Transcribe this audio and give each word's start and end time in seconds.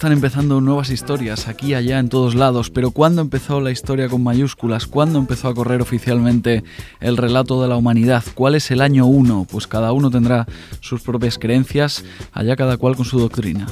Están 0.00 0.12
empezando 0.12 0.62
nuevas 0.62 0.88
historias, 0.88 1.46
aquí 1.46 1.74
allá, 1.74 1.98
en 1.98 2.08
todos 2.08 2.34
lados, 2.34 2.70
pero 2.70 2.90
¿cuándo 2.90 3.20
empezó 3.20 3.60
la 3.60 3.70
historia 3.70 4.08
con 4.08 4.22
mayúsculas? 4.22 4.86
¿Cuándo 4.86 5.18
empezó 5.18 5.48
a 5.48 5.54
correr 5.54 5.82
oficialmente 5.82 6.64
el 7.00 7.18
relato 7.18 7.60
de 7.60 7.68
la 7.68 7.76
humanidad? 7.76 8.24
¿Cuál 8.32 8.54
es 8.54 8.70
el 8.70 8.80
año 8.80 9.04
1? 9.04 9.46
Pues 9.50 9.66
cada 9.66 9.92
uno 9.92 10.10
tendrá 10.10 10.46
sus 10.80 11.02
propias 11.02 11.38
creencias, 11.38 12.02
allá 12.32 12.56
cada 12.56 12.78
cual 12.78 12.96
con 12.96 13.04
su 13.04 13.20
doctrina. 13.20 13.66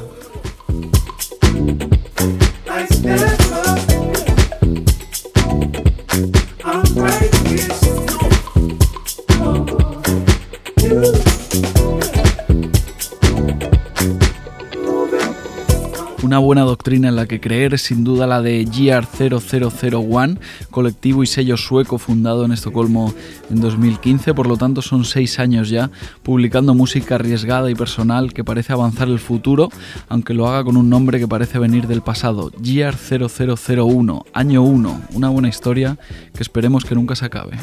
Una 16.39 16.47
buena 16.47 16.63
doctrina 16.63 17.09
en 17.09 17.17
la 17.17 17.27
que 17.27 17.41
creer 17.41 17.81
sin 17.81 18.05
duda 18.05 18.29
la 18.29 18.41
de 18.41 18.65
GR0001, 18.65 20.39
colectivo 20.71 21.25
y 21.25 21.27
sello 21.27 21.57
sueco 21.57 21.99
fundado 21.99 22.45
en 22.45 22.53
Estocolmo 22.53 23.13
en 23.51 23.61
2015, 23.61 24.35
por 24.35 24.47
lo 24.47 24.57
tanto 24.57 24.81
son 24.81 25.05
seis 25.05 25.41
años 25.41 25.69
ya 25.69 25.91
publicando 26.23 26.75
música 26.75 27.17
arriesgada 27.17 27.73
y 27.73 27.75
personal 27.75 28.33
que 28.33 28.45
parece 28.45 28.73
avanzar 28.73 29.09
el 29.09 29.19
futuro, 29.19 29.69
aunque 30.09 30.33
lo 30.33 30.47
haga 30.47 30.63
con 30.63 30.77
un 30.77 30.89
nombre 30.89 31.19
que 31.19 31.27
parece 31.27 31.59
venir 31.59 31.89
del 31.89 32.03
pasado, 32.03 32.53
GR0001, 32.53 34.27
año 34.33 34.63
1, 34.63 35.01
una 35.15 35.31
buena 35.31 35.49
historia 35.49 35.99
que 36.33 36.45
esperemos 36.45 36.85
que 36.85 36.95
nunca 36.95 37.17
se 37.17 37.25
acabe. 37.25 37.57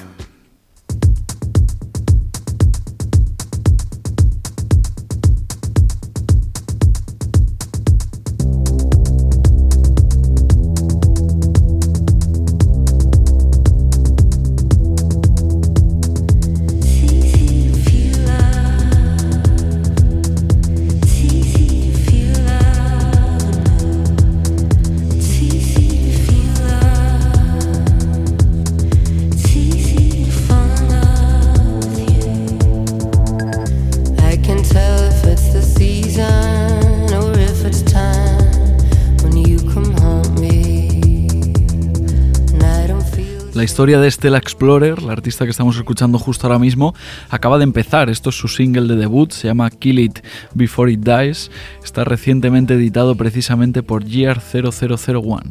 Historia 43.75 43.99
de 43.99 44.09
Stella 44.09 44.37
Explorer, 44.37 45.01
la 45.03 45.11
artista 45.11 45.43
que 45.43 45.51
estamos 45.51 45.75
escuchando 45.75 46.17
justo 46.17 46.47
ahora 46.47 46.59
mismo, 46.59 46.95
acaba 47.29 47.57
de 47.57 47.65
empezar. 47.65 48.09
Esto 48.09 48.29
es 48.29 48.37
su 48.37 48.47
single 48.47 48.87
de 48.87 48.95
debut, 48.95 49.33
se 49.33 49.49
llama 49.49 49.69
Kill 49.69 49.99
It 49.99 50.19
Before 50.53 50.89
It 50.89 51.01
Dies. 51.01 51.51
Está 51.83 52.05
recientemente 52.05 52.75
editado 52.75 53.15
precisamente 53.15 53.83
por 53.83 54.05
Year 54.05 54.39
0001. 54.39 55.41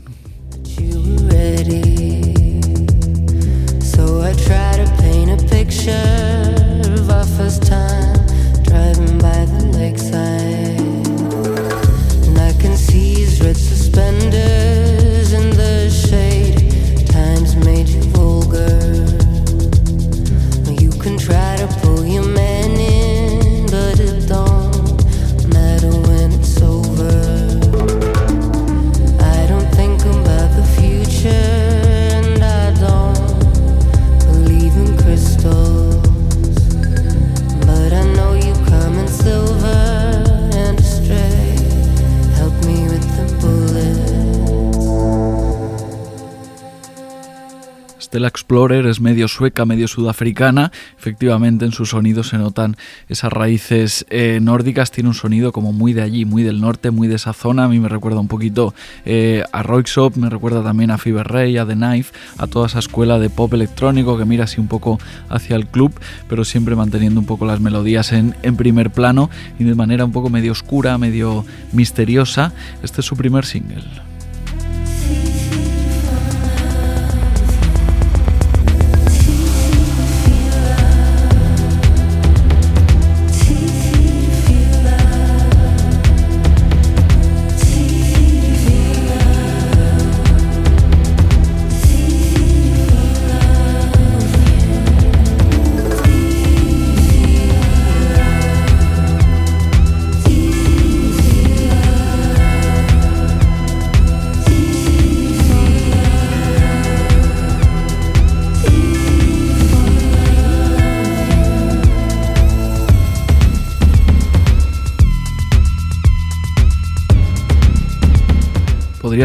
La 48.20 48.28
Explorer 48.28 48.86
es 48.86 49.00
medio 49.00 49.28
sueca, 49.28 49.64
medio 49.64 49.88
sudafricana. 49.88 50.72
Efectivamente, 50.98 51.64
en 51.64 51.72
su 51.72 51.86
sonido 51.86 52.22
se 52.22 52.38
notan 52.38 52.76
esas 53.08 53.32
raíces 53.32 54.06
eh, 54.10 54.38
nórdicas. 54.40 54.90
Tiene 54.90 55.08
un 55.08 55.14
sonido 55.14 55.52
como 55.52 55.72
muy 55.72 55.92
de 55.92 56.02
allí, 56.02 56.24
muy 56.24 56.42
del 56.42 56.60
norte, 56.60 56.90
muy 56.90 57.08
de 57.08 57.16
esa 57.16 57.32
zona. 57.32 57.64
A 57.64 57.68
mí 57.68 57.78
me 57.80 57.88
recuerda 57.88 58.20
un 58.20 58.28
poquito 58.28 58.74
eh, 59.04 59.42
a 59.52 59.62
Roixop, 59.62 60.16
me 60.16 60.30
recuerda 60.30 60.62
también 60.62 60.90
a 60.90 60.98
Fever 60.98 61.26
Ray, 61.26 61.58
a 61.58 61.66
The 61.66 61.74
Knife, 61.74 62.12
a 62.38 62.46
toda 62.46 62.66
esa 62.66 62.78
escuela 62.78 63.18
de 63.18 63.30
pop 63.30 63.52
electrónico 63.54 64.16
que 64.18 64.24
mira 64.24 64.44
así 64.44 64.60
un 64.60 64.68
poco 64.68 64.98
hacia 65.28 65.56
el 65.56 65.66
club, 65.66 65.92
pero 66.28 66.44
siempre 66.44 66.76
manteniendo 66.76 67.20
un 67.20 67.26
poco 67.26 67.46
las 67.46 67.60
melodías 67.60 68.12
en 68.12 68.56
primer 68.56 68.90
plano 68.90 69.30
y 69.58 69.64
de 69.64 69.74
manera 69.74 70.04
un 70.04 70.12
poco 70.12 70.30
medio 70.30 70.52
oscura, 70.52 70.98
medio 70.98 71.44
misteriosa. 71.72 72.52
Este 72.82 73.00
es 73.00 73.06
su 73.06 73.16
primer 73.16 73.44
single. 73.44 74.13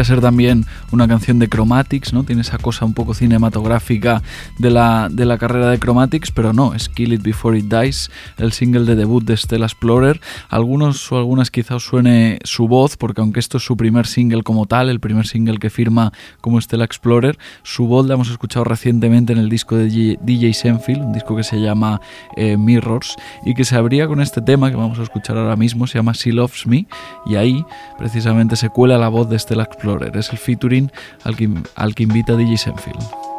Podría 0.00 0.14
ser 0.14 0.20
también 0.22 0.64
una 0.92 1.06
canción 1.06 1.38
de 1.38 1.48
Chromatics, 1.48 2.12
¿no? 2.12 2.24
Tiene 2.24 2.42
esa 2.42 2.58
cosa 2.58 2.84
un 2.84 2.94
poco 2.94 3.14
cinematográfica 3.14 4.22
de 4.58 4.70
la, 4.70 5.08
de 5.10 5.24
la 5.24 5.38
carrera 5.38 5.70
de 5.70 5.78
Chromatics, 5.78 6.30
pero 6.30 6.52
no, 6.52 6.74
es 6.74 6.88
Kill 6.88 7.12
It 7.12 7.22
Before 7.22 7.58
It 7.58 7.66
Dies, 7.66 8.10
el 8.38 8.52
single 8.52 8.84
de 8.84 8.96
debut 8.96 9.24
de 9.24 9.36
Stella 9.36 9.66
Explorer. 9.66 10.20
Algunos 10.48 11.10
o 11.12 11.18
algunas 11.18 11.50
quizá 11.50 11.76
os 11.76 11.84
suene 11.84 12.38
su 12.44 12.68
voz, 12.68 12.96
porque 12.96 13.20
aunque 13.20 13.40
esto 13.40 13.58
es 13.58 13.64
su 13.64 13.76
primer 13.76 14.06
single 14.06 14.42
como 14.42 14.66
tal, 14.66 14.88
el 14.88 15.00
primer 15.00 15.26
single 15.26 15.58
que 15.58 15.70
firma 15.70 16.12
como 16.40 16.60
Stella 16.60 16.84
Explorer, 16.84 17.38
su 17.62 17.86
voz 17.86 18.06
la 18.06 18.14
hemos 18.14 18.30
escuchado 18.30 18.64
recientemente 18.64 19.32
en 19.32 19.38
el 19.38 19.48
disco 19.48 19.76
de 19.76 20.18
DJ 20.20 20.54
Senfield, 20.54 21.02
un 21.02 21.12
disco 21.12 21.36
que 21.36 21.44
se 21.44 21.60
llama 21.60 22.00
eh, 22.36 22.56
Mirrors, 22.56 23.16
y 23.44 23.54
que 23.54 23.64
se 23.64 23.76
abría 23.76 24.06
con 24.06 24.20
este 24.20 24.42
tema 24.42 24.70
que 24.70 24.76
vamos 24.76 24.98
a 24.98 25.02
escuchar 25.02 25.36
ahora 25.36 25.56
mismo, 25.56 25.86
se 25.86 25.98
llama 25.98 26.12
She 26.12 26.32
Loves 26.32 26.66
Me, 26.66 26.86
y 27.26 27.36
ahí 27.36 27.64
precisamente 27.98 28.56
se 28.56 28.68
cuela 28.70 28.98
la 28.98 29.08
voz 29.08 29.28
de 29.28 29.38
Stella 29.38 29.62
Explorer. 29.62 30.16
Es 30.16 30.30
el 30.30 30.38
featuring 30.38 30.79
al 31.24 31.36
que, 31.36 31.48
al 31.74 31.94
que 31.94 32.04
invita 32.04 32.36
DJ 32.36 32.56
Senfield. 32.56 33.29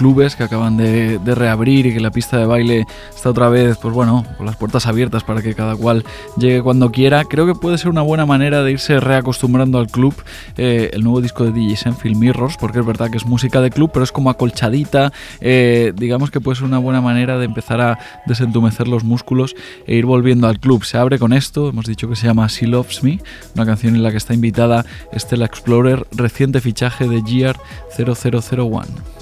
Clubes, 0.00 0.34
que 0.34 0.44
acaban 0.44 0.78
de, 0.78 1.20
reabrir 1.34 1.84
y 1.84 1.92
que 1.92 2.00
la 2.00 2.10
pista 2.10 2.38
de 2.38 2.46
baile 2.46 2.86
está 3.14 3.28
otra 3.28 3.50
vez, 3.50 3.76
pues 3.76 3.92
bueno, 3.92 4.24
con 4.38 4.46
las 4.46 4.56
puertas 4.56 4.86
abiertas 4.86 5.24
para 5.24 5.42
que 5.42 5.54
cada 5.54 5.76
cual 5.76 6.06
llegue 6.38 6.62
cuando 6.62 6.90
quiera, 6.90 7.24
creo 7.24 7.44
que 7.44 7.54
puede 7.54 7.76
ser 7.76 7.90
una 7.90 8.00
buena 8.00 8.24
manera 8.24 8.62
de 8.62 8.72
irse 8.72 8.98
reacostumbrando 8.98 9.76
al 9.78 9.88
club 9.88 10.14
eh, 10.56 10.88
el 10.94 11.04
nuevo 11.04 11.20
disco 11.20 11.44
de 11.44 11.52
DJ 11.52 11.76
Senfield 11.76 12.16
Mirrors, 12.16 12.56
porque 12.56 12.78
es 12.78 12.86
verdad 12.86 13.10
que 13.10 13.18
es 13.18 13.26
música 13.26 13.60
de 13.60 13.70
club, 13.70 13.90
pero 13.92 14.02
es 14.02 14.10
como 14.10 14.30
acolchadita, 14.30 15.12
eh, 15.42 15.92
digamos 15.94 16.30
que 16.30 16.40
puede 16.40 16.56
ser 16.56 16.64
una 16.64 16.78
buena 16.78 17.02
manera 17.02 17.36
de 17.36 17.44
empezar 17.44 17.82
a 17.82 17.98
desentumecer 18.24 18.88
los 18.88 19.04
músculos 19.04 19.54
e 19.86 19.96
ir 19.96 20.06
volviendo 20.06 20.46
al 20.46 20.60
club. 20.60 20.82
Se 20.84 20.96
abre 20.96 21.18
con 21.18 21.34
esto, 21.34 21.68
hemos 21.68 21.84
dicho 21.84 22.08
que 22.08 22.16
se 22.16 22.26
llama 22.26 22.46
She 22.46 22.66
Loves 22.66 23.02
Me, 23.02 23.20
una 23.54 23.66
canción 23.66 23.94
en 23.96 24.02
la 24.02 24.10
que 24.10 24.16
está 24.16 24.32
invitada 24.32 24.86
Stella 25.14 25.44
Explorer, 25.44 26.06
reciente 26.12 26.62
fichaje 26.62 27.06
de 27.06 27.20
GR 27.20 27.60
0001. 27.94 29.20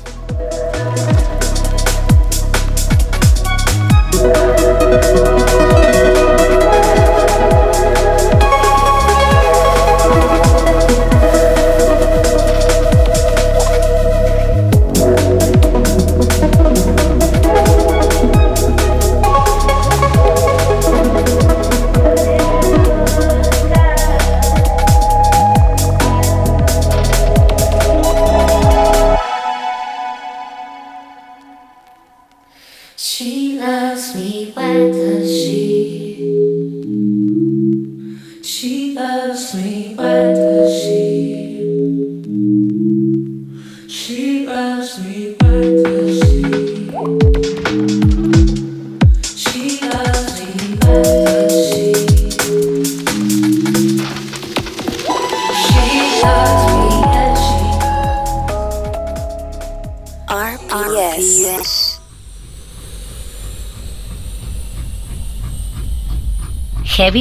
Heavy 4.90 5.27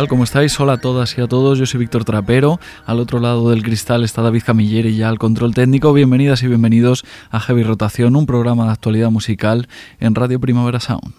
Tal? 0.00 0.08
¿Cómo 0.08 0.24
estáis? 0.24 0.58
Hola 0.58 0.74
a 0.74 0.78
todas 0.78 1.18
y 1.18 1.20
a 1.20 1.26
todos, 1.26 1.58
yo 1.58 1.66
soy 1.66 1.80
Víctor 1.80 2.06
Trapero, 2.06 2.58
al 2.86 3.00
otro 3.00 3.20
lado 3.20 3.50
del 3.50 3.62
cristal 3.62 4.02
está 4.02 4.22
David 4.22 4.44
Camilleri 4.46 4.96
ya 4.96 5.10
al 5.10 5.18
control 5.18 5.52
técnico. 5.52 5.92
Bienvenidas 5.92 6.42
y 6.42 6.48
bienvenidos 6.48 7.04
a 7.30 7.38
Heavy 7.38 7.64
Rotación, 7.64 8.16
un 8.16 8.24
programa 8.24 8.64
de 8.64 8.72
actualidad 8.72 9.10
musical 9.10 9.68
en 9.98 10.14
Radio 10.14 10.40
Primavera 10.40 10.80
Sound. 10.80 11.12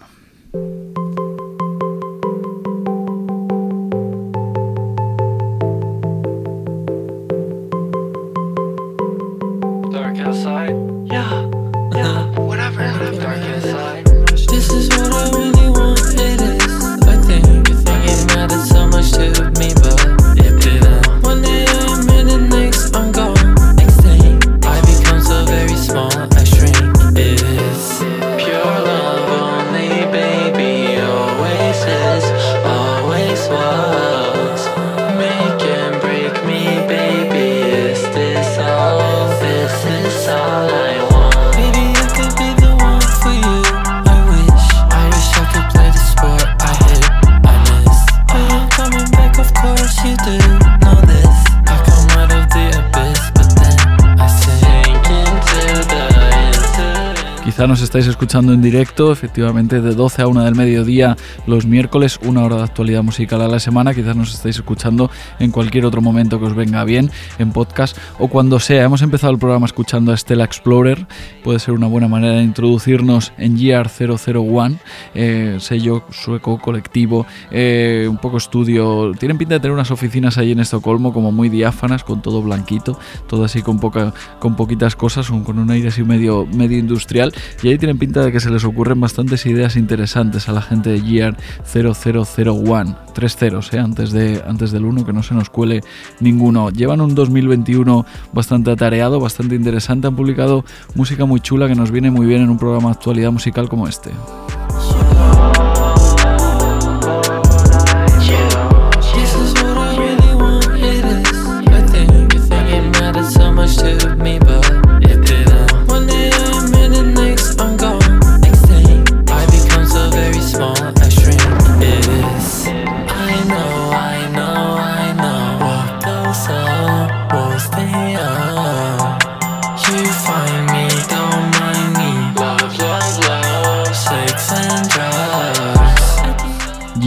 Quizá 57.62 57.68
nos 57.68 57.82
estáis 57.82 58.08
escuchando 58.08 58.52
en 58.52 58.60
directo, 58.60 59.12
efectivamente 59.12 59.80
de 59.80 59.94
12 59.94 60.22
a 60.22 60.26
1 60.26 60.42
del 60.42 60.56
mediodía 60.56 61.16
los 61.46 61.64
miércoles, 61.64 62.18
una 62.24 62.42
hora 62.42 62.56
de 62.56 62.64
actualidad 62.64 63.04
musical 63.04 63.40
a 63.40 63.46
la 63.46 63.60
semana. 63.60 63.94
Quizás 63.94 64.16
nos 64.16 64.34
estáis 64.34 64.56
escuchando 64.56 65.12
en 65.38 65.52
cualquier 65.52 65.86
otro 65.86 66.02
momento 66.02 66.40
que 66.40 66.46
os 66.46 66.56
venga 66.56 66.82
bien, 66.82 67.12
en 67.38 67.52
podcast 67.52 67.96
o 68.18 68.26
cuando 68.26 68.58
sea. 68.58 68.82
Hemos 68.82 69.00
empezado 69.02 69.32
el 69.32 69.38
programa 69.38 69.66
escuchando 69.66 70.10
a 70.10 70.16
Stella 70.16 70.42
Explorer, 70.42 71.06
puede 71.44 71.60
ser 71.60 71.74
una 71.74 71.86
buena 71.86 72.08
manera 72.08 72.32
de 72.38 72.42
introducirnos 72.42 73.32
en 73.38 73.56
GR001, 73.56 74.80
eh, 75.14 75.58
sello 75.60 76.02
sueco 76.10 76.58
colectivo, 76.58 77.28
eh, 77.52 78.08
un 78.10 78.18
poco 78.18 78.38
estudio. 78.38 79.12
Tienen 79.20 79.38
pinta 79.38 79.54
de 79.54 79.60
tener 79.60 79.72
unas 79.72 79.92
oficinas 79.92 80.36
ahí 80.36 80.50
en 80.50 80.58
Estocolmo 80.58 81.12
como 81.12 81.30
muy 81.30 81.48
diáfanas, 81.48 82.02
con 82.02 82.22
todo 82.22 82.42
blanquito, 82.42 82.98
todo 83.28 83.44
así 83.44 83.62
con, 83.62 83.78
poca, 83.78 84.12
con 84.40 84.56
poquitas 84.56 84.96
cosas, 84.96 85.28
con 85.28 85.60
un 85.60 85.70
aire 85.70 85.90
así 85.90 86.02
medio, 86.02 86.44
medio 86.52 86.76
industrial 86.76 87.32
y 87.62 87.68
ahí 87.68 87.78
tienen 87.78 87.98
pinta 87.98 88.22
de 88.22 88.32
que 88.32 88.40
se 88.40 88.50
les 88.50 88.64
ocurren 88.64 89.00
bastantes 89.00 89.46
ideas 89.46 89.76
interesantes 89.76 90.48
a 90.48 90.52
la 90.52 90.62
gente 90.62 90.90
de 90.90 91.00
Gear 91.00 91.36
0001, 91.72 92.96
tres 93.14 93.36
ceros, 93.36 93.72
¿eh? 93.72 93.78
antes, 93.78 94.12
de, 94.12 94.42
antes 94.46 94.72
del 94.72 94.84
1, 94.84 95.04
que 95.04 95.12
no 95.12 95.22
se 95.22 95.34
nos 95.34 95.50
cuele 95.50 95.82
ninguno. 96.20 96.70
Llevan 96.70 97.00
un 97.00 97.14
2021 97.14 98.06
bastante 98.32 98.70
atareado, 98.70 99.20
bastante 99.20 99.54
interesante, 99.54 100.06
han 100.06 100.16
publicado 100.16 100.64
música 100.94 101.24
muy 101.24 101.40
chula 101.40 101.68
que 101.68 101.74
nos 101.74 101.90
viene 101.90 102.10
muy 102.10 102.26
bien 102.26 102.42
en 102.42 102.50
un 102.50 102.58
programa 102.58 102.88
de 102.90 102.94
actualidad 102.94 103.30
musical 103.30 103.68
como 103.68 103.88
este. 103.88 104.10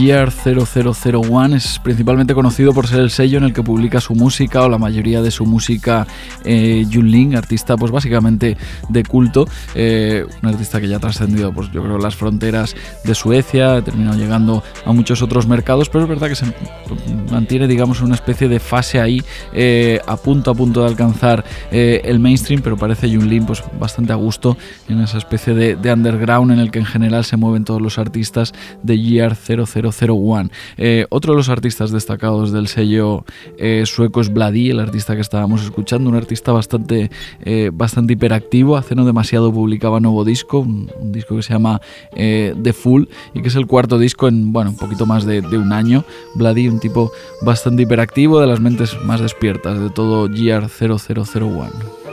Year 0.06 0.30
0001 0.30 1.56
es 1.56 1.80
principalmente 1.80 2.32
conocido 2.32 2.72
por 2.72 2.86
ser 2.86 3.00
el 3.00 3.10
sello 3.10 3.38
en 3.38 3.44
el 3.44 3.52
que 3.52 3.64
publica 3.64 4.00
su 4.00 4.14
música 4.14 4.62
o 4.62 4.68
la 4.68 4.78
mayoría 4.78 5.20
de 5.20 5.32
su 5.32 5.44
música 5.44 6.06
eh, 6.44 6.86
Ling, 6.88 7.34
artista 7.34 7.76
pues 7.76 7.90
básicamente 7.90 8.56
de 8.88 9.02
culto, 9.02 9.48
eh, 9.74 10.24
un 10.44 10.48
artista 10.48 10.80
que 10.80 10.86
ya 10.86 10.98
ha 10.98 11.00
trascendido 11.00 11.52
pues 11.52 11.72
yo 11.72 11.82
creo 11.82 11.98
las 11.98 12.14
fronteras 12.14 12.76
de 13.02 13.16
Suecia, 13.16 13.74
ha 13.74 13.82
terminado 13.82 14.16
llegando 14.16 14.62
a 14.84 14.92
muchos 14.92 15.22
otros 15.22 15.48
mercados, 15.48 15.88
pero 15.88 16.04
es 16.04 16.08
verdad 16.08 16.28
que 16.28 16.36
se 16.36 16.54
mantiene 17.32 17.66
digamos 17.66 18.00
una 18.00 18.14
especie 18.14 18.48
de 18.48 18.60
fase 18.60 19.00
ahí 19.00 19.24
eh, 19.52 19.98
a 20.06 20.16
punto 20.16 20.52
a 20.52 20.54
punto 20.54 20.82
de 20.82 20.86
alcanzar 20.86 21.44
el 21.72 22.20
mainstream, 22.20 22.62
pero 22.62 22.76
parece 22.76 23.08
Ling 23.08 23.44
pues 23.44 23.60
bastante 23.80 24.12
a 24.12 24.16
gusto 24.16 24.56
en 24.88 25.00
esa 25.00 25.18
especie 25.18 25.52
de, 25.52 25.74
de 25.74 25.92
underground 25.92 26.52
en 26.52 26.60
el 26.60 26.70
que 26.70 26.78
en 26.78 26.86
general 26.86 27.24
se 27.24 27.36
mueven 27.36 27.64
todos 27.64 27.82
los 27.82 27.98
artistas 27.98 28.54
de 28.84 29.00
Year 29.00 29.34
Zero 29.96 30.14
One. 30.14 30.50
Eh, 30.76 31.06
otro 31.10 31.32
de 31.32 31.38
los 31.38 31.48
artistas 31.48 31.90
destacados 31.90 32.52
del 32.52 32.68
sello 32.68 33.24
eh, 33.58 33.84
sueco 33.86 34.20
es 34.20 34.32
Vladi, 34.32 34.70
el 34.70 34.80
artista 34.80 35.14
que 35.14 35.20
estábamos 35.20 35.62
escuchando, 35.62 36.10
un 36.10 36.16
artista 36.16 36.52
bastante, 36.52 37.10
eh, 37.44 37.70
bastante 37.72 38.12
hiperactivo. 38.12 38.76
Hace 38.76 38.94
no 38.94 39.04
demasiado 39.04 39.52
publicaba 39.52 40.00
nuevo 40.00 40.24
disco, 40.24 40.60
un, 40.60 40.90
disco 41.12 41.36
que 41.36 41.42
se 41.42 41.52
llama 41.52 41.80
eh, 42.14 42.54
The 42.62 42.72
Full 42.72 43.04
y 43.34 43.42
que 43.42 43.48
es 43.48 43.56
el 43.56 43.66
cuarto 43.66 43.98
disco 43.98 44.28
en 44.28 44.52
bueno, 44.52 44.70
un 44.70 44.76
poquito 44.76 45.06
más 45.06 45.24
de, 45.24 45.40
un 45.40 45.72
año. 45.72 46.04
Vladi, 46.34 46.68
un 46.68 46.80
tipo 46.80 47.10
bastante 47.42 47.82
hiperactivo, 47.82 48.40
de 48.40 48.46
las 48.46 48.60
mentes 48.60 48.96
más 49.04 49.20
despiertas 49.20 49.80
de 49.80 49.90
todo 49.90 50.28
GR0001. 50.28 52.05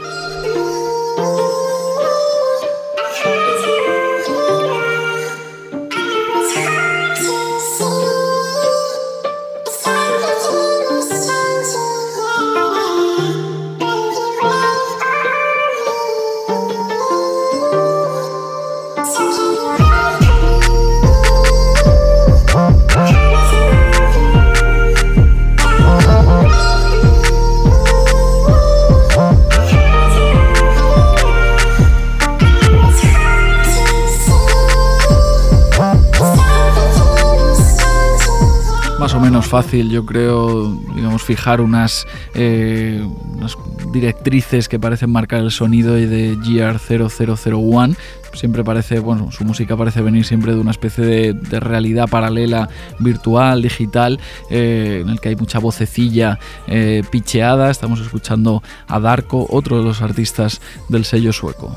menos 39.24 39.46
fácil, 39.46 39.90
yo 39.90 40.04
creo, 40.04 40.70
digamos, 40.94 41.22
fijar 41.22 41.60
unas, 41.60 42.06
eh, 42.34 43.02
unas 43.34 43.56
directrices 43.92 44.68
que 44.68 44.78
parecen 44.78 45.10
marcar 45.10 45.40
el 45.40 45.50
sonido 45.50 45.94
de 45.94 46.36
GR0001, 46.36 47.96
siempre 48.34 48.64
parece, 48.64 48.98
bueno, 48.98 49.30
su 49.32 49.44
música 49.44 49.76
parece 49.76 50.02
venir 50.02 50.24
siempre 50.24 50.52
de 50.52 50.60
una 50.60 50.72
especie 50.72 51.04
de, 51.04 51.60
realidad 51.60 52.08
paralela, 52.08 52.68
virtual, 52.98 53.62
digital, 53.62 54.20
eh, 54.50 55.00
en 55.02 55.08
el 55.08 55.20
que 55.20 55.30
hay 55.30 55.36
mucha 55.36 55.58
vocecilla 55.58 56.38
eh, 56.66 57.02
picheada. 57.10 57.70
Estamos 57.70 58.00
escuchando 58.00 58.62
a 58.88 59.00
Darko, 59.00 59.46
otro 59.48 59.78
de 59.78 59.84
los 59.84 60.02
artistas 60.02 60.60
del 60.88 61.04
sello 61.04 61.32
sueco. 61.32 61.74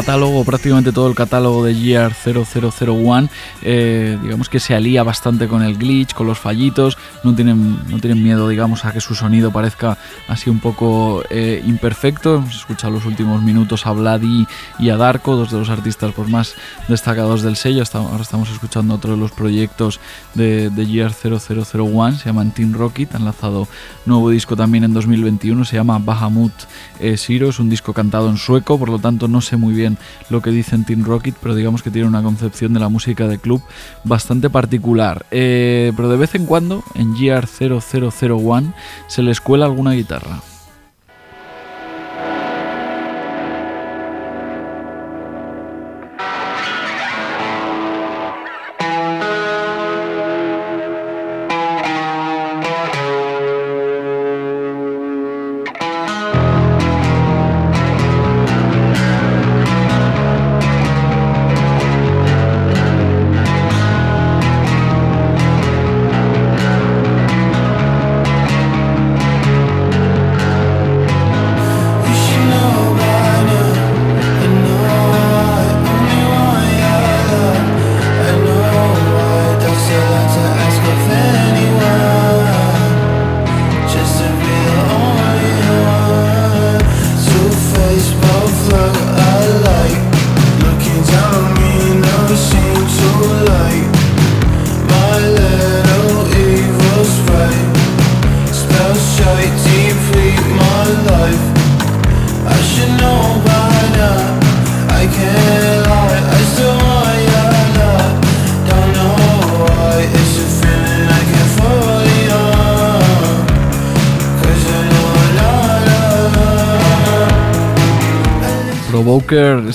Todo 0.00 0.31
prácticamente 0.44 0.92
todo 0.92 1.08
el 1.08 1.14
catálogo 1.14 1.64
de 1.64 1.74
Gear 1.74 2.12
0001, 2.14 3.28
eh, 3.62 4.18
digamos 4.22 4.48
que 4.48 4.60
se 4.60 4.74
alía 4.74 5.02
bastante 5.02 5.48
con 5.48 5.62
el 5.62 5.76
glitch, 5.76 6.14
con 6.14 6.26
los 6.26 6.38
fallitos, 6.38 6.98
no 7.24 7.34
tienen, 7.34 7.78
no 7.88 7.98
tienen 7.98 8.22
miedo, 8.22 8.48
digamos, 8.48 8.84
a 8.84 8.92
que 8.92 9.00
su 9.00 9.14
sonido 9.14 9.50
parezca 9.50 9.98
así 10.28 10.50
un 10.50 10.60
poco 10.60 11.22
eh, 11.30 11.62
imperfecto. 11.66 12.36
Hemos 12.36 12.56
escuchado 12.56 12.92
los 12.92 13.06
últimos 13.06 13.42
minutos 13.42 13.86
a 13.86 13.92
Vladi 13.92 14.46
y 14.78 14.90
a 14.90 14.96
Darko, 14.96 15.36
dos 15.36 15.50
de 15.50 15.58
los 15.58 15.68
artistas 15.68 16.12
pues, 16.14 16.28
más 16.28 16.54
destacados 16.88 17.42
del 17.42 17.56
sello. 17.56 17.82
ahora 17.92 18.22
estamos 18.22 18.50
escuchando 18.50 18.94
otro 18.94 19.12
de 19.12 19.18
los 19.18 19.32
proyectos 19.32 20.00
de, 20.34 20.70
de 20.70 20.86
Gear 20.86 21.12
0001, 21.12 22.18
se 22.18 22.26
llama 22.26 22.44
Team 22.50 22.72
Rocket, 22.72 23.14
han 23.14 23.24
lanzado 23.24 23.68
nuevo 24.06 24.30
disco 24.30 24.56
también 24.56 24.84
en 24.84 24.92
2021, 24.92 25.64
se 25.64 25.76
llama 25.76 25.98
Bahamut 25.98 26.52
eh, 27.00 27.16
Zero, 27.16 27.48
es 27.48 27.58
un 27.58 27.68
disco 27.68 27.92
cantado 27.92 28.28
en 28.28 28.36
sueco, 28.36 28.78
por 28.78 28.88
lo 28.88 28.98
tanto 28.98 29.28
no 29.28 29.40
sé 29.40 29.56
muy 29.56 29.74
bien 29.74 29.98
lo 30.32 30.42
que 30.42 30.50
dicen 30.50 30.84
Team 30.84 31.04
Rocket, 31.04 31.36
pero 31.40 31.54
digamos 31.54 31.82
que 31.82 31.90
tiene 31.90 32.08
una 32.08 32.22
concepción 32.22 32.72
de 32.72 32.80
la 32.80 32.88
música 32.88 33.28
de 33.28 33.38
club 33.38 33.62
bastante 34.02 34.50
particular. 34.50 35.26
Eh, 35.30 35.92
pero 35.94 36.08
de 36.08 36.16
vez 36.16 36.34
en 36.34 36.46
cuando 36.46 36.82
en 36.94 37.14
Gear 37.14 37.46
0001 37.46 38.74
se 39.06 39.22
les 39.22 39.40
cuela 39.40 39.66
alguna 39.66 39.92
guitarra. 39.92 40.40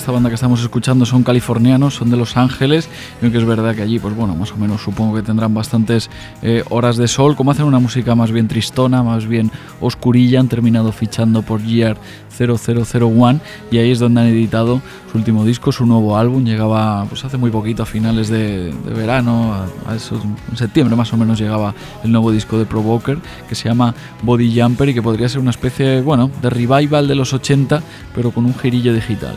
Esta 0.07 0.13
banda 0.13 0.29
que 0.29 0.35
estamos 0.35 0.61
escuchando 0.61 1.05
son 1.05 1.21
californianos, 1.23 1.95
son 1.95 2.09
de 2.09 2.15
Los 2.15 2.37
Ángeles, 2.37 2.87
y 3.21 3.25
aunque 3.25 3.39
es 3.39 3.45
verdad 3.45 3.75
que 3.75 3.81
allí, 3.81 3.99
pues 3.99 4.15
bueno, 4.15 4.37
más 4.37 4.53
o 4.53 4.55
menos 4.55 4.81
supongo 4.81 5.13
que 5.13 5.21
tendrán 5.21 5.53
bastantes 5.53 6.09
eh, 6.41 6.63
horas 6.69 6.95
de 6.95 7.09
sol, 7.09 7.35
como 7.35 7.51
hacen 7.51 7.65
una 7.65 7.79
música 7.79 8.15
más 8.15 8.31
bien 8.31 8.47
tristona, 8.47 9.03
más 9.03 9.27
bien 9.27 9.51
oscurilla, 9.81 10.39
han 10.39 10.47
terminado 10.47 10.93
fichando 10.93 11.41
por 11.41 11.61
Gear 11.61 11.97
0001 12.37 13.41
y 13.69 13.79
ahí 13.79 13.91
es 13.91 13.99
donde 13.99 14.21
han 14.21 14.27
editado 14.27 14.81
su 15.11 15.17
último 15.17 15.43
disco, 15.43 15.73
su 15.73 15.85
nuevo 15.85 16.15
álbum, 16.15 16.45
llegaba 16.45 17.03
pues 17.09 17.25
hace 17.25 17.35
muy 17.35 17.51
poquito, 17.51 17.83
a 17.83 17.85
finales 17.85 18.29
de, 18.29 18.73
verano, 18.95 19.55
a, 19.55 19.67
en 19.91 20.55
septiembre 20.57 20.95
más 20.95 21.11
o 21.11 21.17
menos 21.17 21.37
llegaba 21.37 21.73
el 22.05 22.13
nuevo 22.13 22.31
disco 22.31 22.57
de 22.57 22.65
Provoker 22.65 23.17
que 23.49 23.55
se 23.55 23.67
llama 23.67 23.93
Body 24.23 24.57
Jumper 24.57 24.87
y 24.87 24.93
que 24.93 25.01
podría 25.01 25.27
ser 25.27 25.41
una 25.41 25.51
especie, 25.51 25.99
bueno, 25.99 26.31
de 26.41 26.49
revival 26.49 27.09
de 27.09 27.15
los 27.15 27.33
80, 27.33 27.83
pero 28.15 28.31
con 28.31 28.45
un 28.45 28.55
girillo 28.55 28.93
digital. 28.93 29.35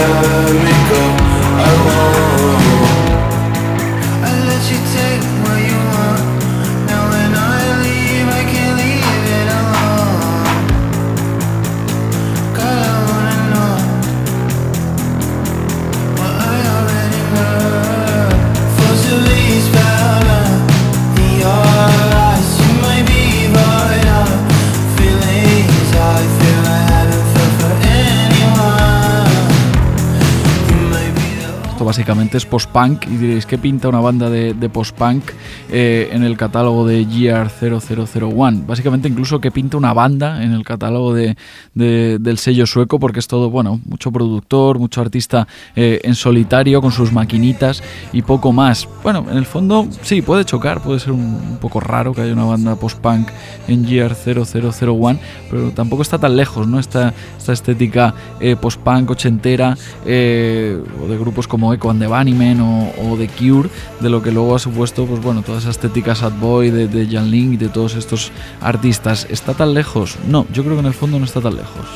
let 0.00 0.54
me 0.64 1.16
go. 1.16 1.19
Básicamente 32.00 32.38
es 32.38 32.46
post-punk 32.46 33.06
y 33.08 33.18
diréis, 33.18 33.44
¿qué 33.44 33.58
pinta 33.58 33.86
una 33.86 34.00
banda 34.00 34.30
de, 34.30 34.54
post-punk 34.70 35.22
eh, 35.68 36.08
en 36.10 36.22
el 36.22 36.34
catálogo 36.38 36.86
de 36.86 37.04
Gear 37.04 37.50
0001? 37.50 38.62
Básicamente 38.66 39.06
incluso 39.06 39.38
¿qué 39.38 39.50
pinta 39.50 39.76
una 39.76 39.92
banda 39.92 40.42
en 40.42 40.52
el 40.52 40.64
catálogo 40.64 41.12
de, 41.12 41.36
del 41.74 42.38
sello 42.38 42.64
sueco 42.64 42.98
porque 42.98 43.18
es 43.18 43.28
todo, 43.28 43.50
bueno, 43.50 43.80
mucho 43.84 44.10
productor, 44.10 44.78
mucho 44.78 45.02
artista 45.02 45.46
eh, 45.76 46.00
en 46.02 46.14
solitario 46.14 46.80
con 46.80 46.90
sus 46.90 47.12
maquinitas 47.12 47.82
y 48.14 48.22
poco 48.22 48.50
más. 48.50 48.88
Bueno, 49.02 49.26
en 49.30 49.36
el 49.36 49.44
fondo 49.44 49.86
sí, 50.00 50.22
puede 50.22 50.46
chocar, 50.46 50.82
puede 50.82 51.00
ser 51.00 51.12
un, 51.12 51.58
poco 51.60 51.80
raro 51.80 52.14
que 52.14 52.22
haya 52.22 52.32
una 52.32 52.44
banda 52.44 52.76
post-punk 52.76 53.28
en 53.68 53.86
Gear 53.86 54.16
0001, 54.16 55.20
pero 55.50 55.70
tampoco 55.72 56.00
está 56.00 56.16
tan 56.16 56.34
lejos, 56.34 56.66
¿no? 56.66 56.78
Esta, 56.78 57.12
esta 57.36 57.52
estética 57.52 58.14
eh, 58.40 58.56
post-punk 58.58 59.10
ochentera 59.10 59.76
o 60.02 60.06
de 60.06 61.18
grupos 61.18 61.46
como 61.46 61.74
Echo 61.74 61.89
the 61.98 62.06
Bunnymen 62.06 62.60
o, 62.60 63.16
The 63.16 63.28
Cure, 63.28 63.68
de 64.00 64.08
lo 64.08 64.22
que 64.22 64.30
luego 64.30 64.54
ha 64.54 64.58
supuesto, 64.58 65.06
pues 65.06 65.20
bueno, 65.20 65.42
toda 65.42 65.58
esa 65.58 65.70
estética 65.70 66.14
sad 66.14 66.32
boy 66.32 66.70
de, 66.70 66.88
de 66.88 67.06
Jan 67.06 67.30
Link 67.30 67.54
y 67.54 67.56
de 67.56 67.68
todos 67.68 67.94
estos 67.96 68.32
artistas. 68.60 69.26
¿Está 69.30 69.54
tan 69.54 69.74
lejos? 69.74 70.16
No, 70.28 70.46
yo 70.52 70.62
creo 70.62 70.76
que 70.76 70.80
en 70.80 70.86
el 70.86 70.94
fondo 70.94 71.18
no 71.18 71.24
está 71.24 71.40
tan 71.40 71.56
lejos. 71.56 71.86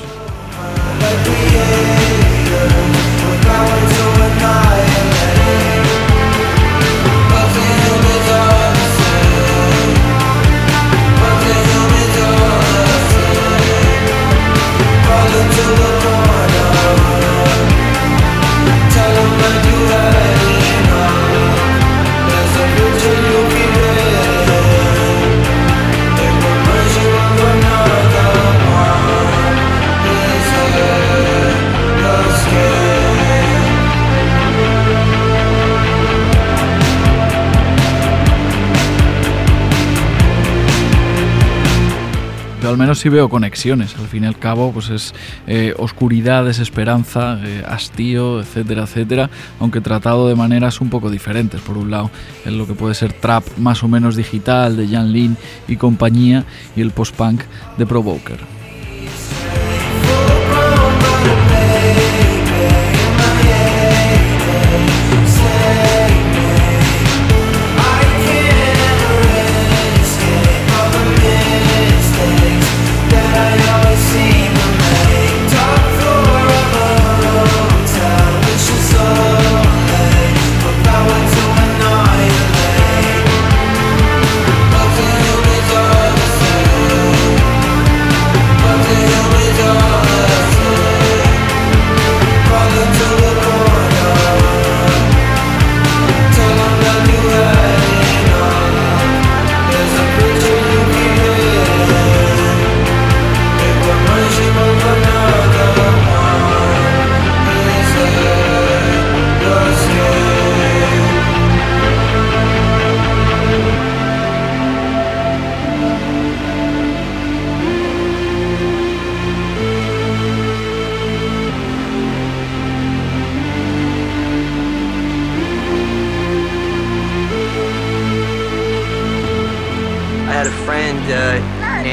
Menos 42.95 43.01
sí 43.01 43.09
veo 43.09 43.29
conexiones. 43.29 43.97
Al 43.97 44.07
fin 44.07 44.25
y 44.25 44.27
al 44.27 44.39
cabo, 44.39 44.73
pues 44.73 44.89
es 44.91 45.15
eh, 45.47 45.75
oscuridad, 45.79 46.45
desesperanza, 46.45 47.41
eh, 47.45 47.65
hastío, 47.67 48.41
etcétera, 48.41 48.85
etcétera, 48.85 49.31
aunque 49.59 49.81
tratado 49.81 50.29
de 50.29 50.37
maneras 50.37 50.81
un 50.81 50.91
poco 50.91 51.11
diferentes. 51.11 51.61
Por 51.61 51.77
un 51.77 51.91
lado, 51.91 52.11
en 52.45 52.57
lo 52.57 52.67
que 52.67 52.75
puede 52.75 52.95
ser 52.95 53.13
trap 53.13 53.45
más 53.59 53.83
o 53.83 53.89
menos 53.89 54.15
digital 54.15 54.77
de 54.77 54.87
Jan 54.87 55.13
Lin 55.13 55.37
y 55.67 55.77
compañía, 55.77 56.45
y 56.77 56.83
el 56.83 56.93
post-punk 56.93 57.43
de 57.79 57.87
Provoker. 57.87 58.54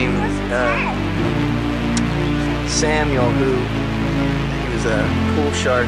Named 0.01 0.51
uh, 0.51 0.77
Samuel 2.67 3.29
who 3.37 3.53
he 4.61 4.73
was 4.73 4.85
a 4.85 4.99
pool 5.33 5.51
shark 5.53 5.87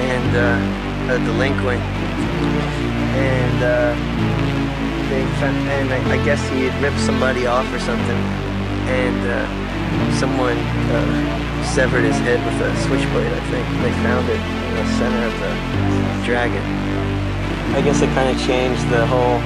and 0.00 0.30
uh, 0.32 1.12
a 1.12 1.18
delinquent, 1.26 1.82
and 3.12 3.58
uh, 3.60 3.92
they 5.10 5.24
found, 5.40 5.56
and 5.68 5.92
I, 5.92 5.98
I, 6.16 6.24
guess 6.24 6.40
he 6.50 6.64
had 6.64 6.82
ripped 6.82 7.00
somebody 7.00 7.46
off 7.46 7.66
or 7.72 7.80
something, 7.80 8.20
and 8.88 9.20
uh, 9.28 9.44
someone 10.16 10.56
uh, 10.56 11.64
severed 11.64 12.04
his 12.04 12.16
head 12.20 12.40
with 12.46 12.58
a 12.64 12.70
switchblade. 12.86 13.32
I 13.32 13.40
think 13.50 13.66
they 13.82 13.92
found 14.04 14.28
it 14.28 14.40
in 14.40 14.74
the 14.80 14.86
center 14.96 15.22
of 15.26 15.34
the 15.44 15.52
dragon. 16.24 16.64
I 17.76 17.82
guess 17.82 18.00
it 18.00 18.08
kind 18.14 18.34
of 18.34 18.40
changed 18.46 18.88
the 18.88 19.04
whole 19.06 19.40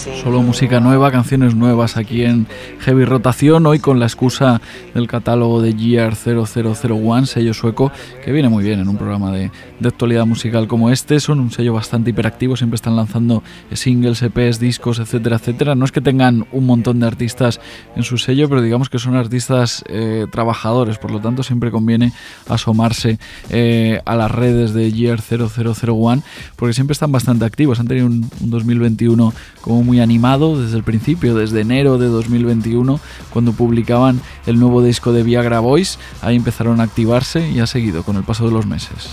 Solo 0.00 0.40
música 0.40 0.80
nueva, 0.80 1.10
canciones 1.10 1.54
nuevas 1.54 1.98
aquí 1.98 2.24
en 2.24 2.46
Heavy 2.78 3.04
Rotación, 3.04 3.66
hoy 3.66 3.80
con 3.80 4.00
la 4.00 4.06
excusa 4.06 4.62
del 4.94 5.06
catálogo 5.06 5.60
de 5.60 5.74
Gear 5.74 6.14
0001, 6.16 7.26
sello 7.26 7.52
sueco, 7.52 7.92
que 8.24 8.32
viene 8.32 8.48
muy 8.48 8.64
bien 8.64 8.80
en 8.80 8.88
un 8.88 8.96
programa 8.96 9.30
de, 9.30 9.50
actualidad 9.84 10.24
musical 10.24 10.68
como 10.68 10.90
este. 10.90 11.20
Son 11.20 11.38
un 11.38 11.50
sello 11.50 11.74
bastante 11.74 12.10
hiperactivo, 12.10 12.56
siempre 12.56 12.76
están 12.76 12.96
lanzando 12.96 13.42
singles, 13.72 14.22
EPs, 14.22 14.58
discos, 14.58 15.00
etcétera, 15.00 15.36
etcétera. 15.36 15.74
No 15.74 15.84
es 15.84 15.92
que 15.92 16.00
tengan 16.00 16.46
un 16.50 16.64
montón 16.64 17.00
de 17.00 17.06
artistas 17.06 17.60
en 17.94 18.02
su 18.02 18.16
sello, 18.16 18.48
pero 18.48 18.62
digamos 18.62 18.88
que 18.88 18.98
son 18.98 19.16
artistas 19.16 19.84
eh, 19.88 20.26
trabajadores, 20.32 20.96
por 20.96 21.10
lo 21.10 21.20
tanto 21.20 21.42
siempre 21.42 21.70
conviene 21.70 22.12
asomarse 22.48 23.18
eh, 23.50 24.00
a 24.06 24.16
las 24.16 24.30
redes 24.30 24.72
de 24.72 24.90
Gear 24.90 25.20
0001, 25.20 26.22
porque 26.56 26.72
siempre 26.72 26.92
están 26.92 27.12
bastante 27.12 27.44
activos. 27.44 27.80
Han 27.80 27.88
tenido 27.88 28.06
un, 28.06 28.30
un 28.40 28.50
2021 28.50 29.34
como 29.60 29.82
muy 29.82 29.89
animado 29.98 30.60
desde 30.60 30.76
el 30.76 30.84
principio, 30.84 31.34
desde 31.34 31.62
enero 31.62 31.98
de 31.98 32.06
2021, 32.06 33.00
cuando 33.30 33.52
publicaban 33.52 34.20
el 34.46 34.60
nuevo 34.60 34.82
disco 34.82 35.12
de 35.12 35.24
Viagra 35.24 35.60
Boys. 35.60 35.98
Ahí 36.22 36.36
empezaron 36.36 36.80
a 36.80 36.84
activarse 36.84 37.50
y 37.50 37.58
ha 37.58 37.66
seguido 37.66 38.04
con 38.04 38.16
el 38.16 38.22
paso 38.22 38.46
de 38.46 38.52
los 38.52 38.66
meses. 38.66 39.10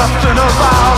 Nothing 0.00 0.32
about 0.32 0.89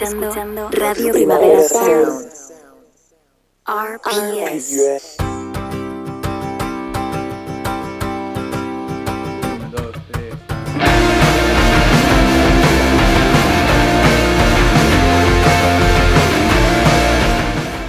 Radio 0.00 1.12
Primavera 1.12 1.62
Sound. 1.62 2.26
RPS. 3.66 5.18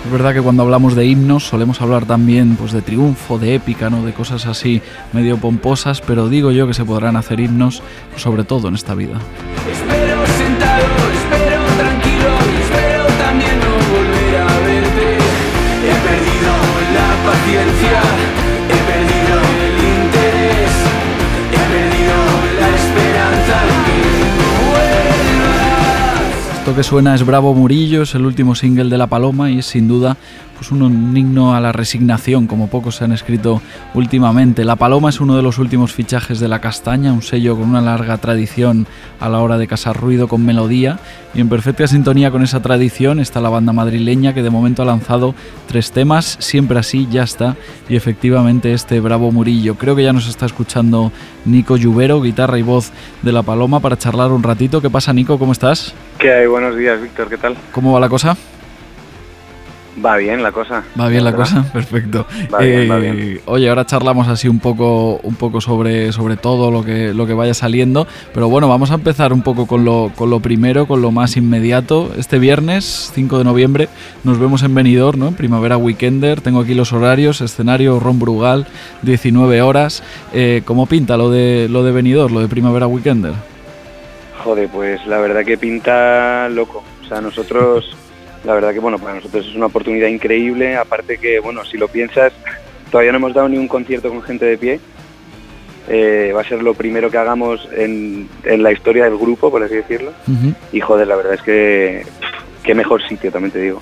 Es 0.04 0.12
verdad 0.12 0.34
que 0.34 0.42
cuando 0.42 0.64
hablamos 0.64 0.96
de 0.96 1.06
himnos 1.06 1.46
solemos 1.46 1.80
hablar 1.80 2.06
también 2.06 2.58
pues, 2.58 2.74
de 2.74 2.82
triunfo, 2.82 3.40
de 3.40 3.56
épica, 3.56 3.90
¿no? 3.90 4.04
de 4.04 4.12
cosas 4.12 4.48
así 4.48 4.82
medio 5.14 5.38
pomposas, 5.38 6.02
pero 6.02 6.28
digo 6.28 6.52
yo 6.52 6.68
que 6.68 6.74
se 6.74 6.84
podrán 6.84 7.16
hacer 7.16 7.40
himnos 7.40 7.82
sobre 8.18 8.44
todo 8.44 8.68
en 8.68 8.76
esta 8.76 8.96
vida. 8.96 9.18
Esto 26.72 26.80
que 26.80 26.84
suena 26.88 27.14
es 27.14 27.26
Bravo 27.26 27.54
Murillo, 27.54 28.04
es 28.04 28.16
el 28.16 28.26
último 28.26 28.56
single 28.56 28.90
de 28.90 28.98
La 28.98 29.08
Paloma 29.08 29.52
y 29.52 29.60
es 29.60 29.66
sin 29.66 29.90
duda 29.90 30.16
pues 30.58 30.72
un 30.72 31.18
himno 31.18 31.54
a 31.54 31.60
la 31.60 31.74
resignación, 31.74 32.48
como 32.48 32.68
pocos 32.68 32.96
se 32.96 33.04
han 33.04 33.12
escrito 33.12 33.62
últimamente. 33.94 34.64
La 34.64 34.78
Paloma 34.78 35.10
es 35.10 35.20
uno 35.20 35.36
de 35.36 35.42
los 35.42 35.58
últimos 35.58 35.92
fichajes 35.92 36.40
de 36.40 36.48
La 36.48 36.62
Castaña, 36.62 37.12
un 37.12 37.24
sello 37.24 37.58
con 37.58 37.68
una 37.68 37.82
larga 37.82 38.20
tradición 38.20 38.88
a 39.20 39.28
la 39.28 39.40
hora 39.40 39.58
de 39.58 39.68
casar 39.68 40.00
ruido 40.00 40.30
con 40.30 40.46
melodía, 40.46 40.98
y 41.34 41.42
en 41.42 41.50
perfecta 41.50 41.88
sintonía 41.88 42.32
con 42.32 42.44
esa 42.44 42.62
tradición 42.62 43.20
está 43.20 43.42
la 43.42 43.50
banda 43.50 43.74
madrileña 43.74 44.34
que 44.34 44.44
de 44.44 44.50
momento 44.50 44.82
ha 44.82 44.86
lanzado 44.86 45.34
tres 45.68 45.92
temas, 45.92 46.38
siempre 46.40 46.78
así, 46.80 47.08
ya 47.10 47.24
está, 47.24 47.56
y 47.88 47.96
efectivamente 47.96 48.74
este 48.74 49.00
Bravo 49.00 49.32
Murillo. 49.32 49.76
Creo 49.76 49.96
que 49.96 50.04
ya 50.04 50.14
nos 50.14 50.28
está 50.28 50.46
escuchando 50.46 51.12
Nico 51.46 51.78
Lluvero, 51.78 52.22
guitarra 52.22 52.58
y 52.58 52.64
voz 52.64 52.92
de 53.22 53.32
La 53.32 53.44
Paloma, 53.44 53.80
para 53.80 53.98
charlar 53.98 54.32
un 54.32 54.44
ratito. 54.44 54.82
¿Qué 54.82 54.90
pasa, 54.90 55.14
Nico? 55.14 55.40
¿Cómo 55.40 55.52
estás? 55.52 55.94
¿Qué 56.20 56.32
hay? 56.32 56.48
Buenos 56.48 56.76
días, 56.76 57.02
Víctor, 57.02 57.30
¿qué 57.30 57.38
tal? 57.38 57.56
¿Cómo 57.72 57.94
va 57.94 58.00
la 58.00 58.10
cosa? 58.10 58.36
Va 60.04 60.16
bien 60.16 60.42
la 60.42 60.52
cosa. 60.52 60.84
Va 61.00 61.10
bien 61.10 61.24
la, 61.24 61.34
cosa, 61.34 61.66
perfecto. 61.74 62.26
Va 62.54 62.60
bien, 62.60 62.90
va 62.90 62.98
bien. 62.98 63.42
Oye, 63.46 63.68
ahora 63.68 63.86
charlamos 63.86 64.28
así 64.30 64.48
un 64.48 64.60
poco, 64.60 65.18
un 65.24 65.36
poco 65.36 65.60
sobre, 65.60 66.12
sobre 66.14 66.38
todo 66.38 66.72
lo 66.72 66.84
que, 66.84 67.14
lo 67.14 67.28
que 67.28 67.34
vaya 67.34 67.54
saliendo. 67.54 68.08
Pero 68.34 68.48
bueno, 68.48 68.70
vamos 68.70 68.92
a 68.92 68.96
empezar 68.96 69.34
un 69.34 69.42
poco 69.42 69.68
con 69.68 69.84
lo, 69.84 70.12
con 70.16 70.30
lo 70.30 70.40
primero, 70.40 70.86
con 70.88 71.02
lo 71.02 71.12
más 71.12 71.36
inmediato. 71.36 72.12
Este 72.18 72.40
viernes, 72.40 73.12
5 73.14 73.40
de 73.40 73.44
noviembre, 73.44 73.90
nos 74.24 74.40
vemos 74.40 74.64
en 74.64 74.74
Benidorm, 74.74 75.20
¿no? 75.20 75.28
En 75.28 75.36
Primavera 75.36 75.76
Weekender. 75.76 76.40
Tengo 76.40 76.62
aquí 76.62 76.74
los 76.74 76.94
horarios, 76.94 77.42
escenario 77.42 78.00
Ron 78.00 78.20
Brugal, 78.20 78.68
19 79.02 79.62
horas. 79.62 80.04
Eh, 80.34 80.62
¿Cómo 80.64 80.86
pinta 80.86 81.18
lo 81.18 81.30
de, 81.30 81.68
lo 81.70 81.84
de 81.84 81.92
Benidorm, 81.92 82.34
lo 82.34 82.40
de 82.40 82.48
Primavera 82.48 82.88
Weekender? 82.88 83.34
Joder, 84.44 84.70
pues 84.70 85.06
la 85.06 85.20
verdad 85.20 85.44
que 85.44 85.58
pinta 85.58 86.48
loco. 86.50 86.84
O 87.04 87.08
sea, 87.08 87.20
nosotros 87.20 87.96
la 88.44 88.54
verdad 88.54 88.74
que 88.74 88.80
bueno, 88.80 88.98
para 88.98 89.16
nosotros 89.16 89.48
es 89.48 89.56
una 89.56 89.68
oportunidad 89.68 90.08
increíble, 90.08 90.76
aparte 90.76 91.18
que 91.18 91.40
bueno, 91.40 91.64
si 91.66 91.78
lo 91.78 91.88
piensas, 91.88 92.34
todavía 92.90 93.12
no 93.12 93.18
hemos 93.18 93.34
dado 93.34 93.50
ni 93.50 93.58
un 93.58 93.68
concierto 93.68 94.10
con 94.10 94.22
gente 94.22 94.46
de 94.46 94.58
pie. 94.58 94.80
Eh, 95.90 96.32
va 96.34 96.42
a 96.42 96.44
ser 96.44 96.62
lo 96.62 96.74
primero 96.76 97.10
que 97.10 97.18
hagamos 97.18 97.68
en, 97.76 98.30
en, 98.44 98.64
la 98.64 98.72
historia 98.72 99.06
del 99.06 99.18
grupo, 99.18 99.50
por 99.50 99.64
así 99.64 99.76
decirlo. 99.76 100.14
Uh 100.28 100.32
-huh. 100.32 100.56
Y 100.72 100.80
joder, 100.80 101.08
la 101.08 101.16
verdad 101.16 101.34
es 101.34 101.42
que 101.42 102.04
qué 102.64 102.76
mejor 102.76 103.02
sitio, 103.08 103.32
también 103.32 103.52
te 103.52 103.60
digo. 103.60 103.82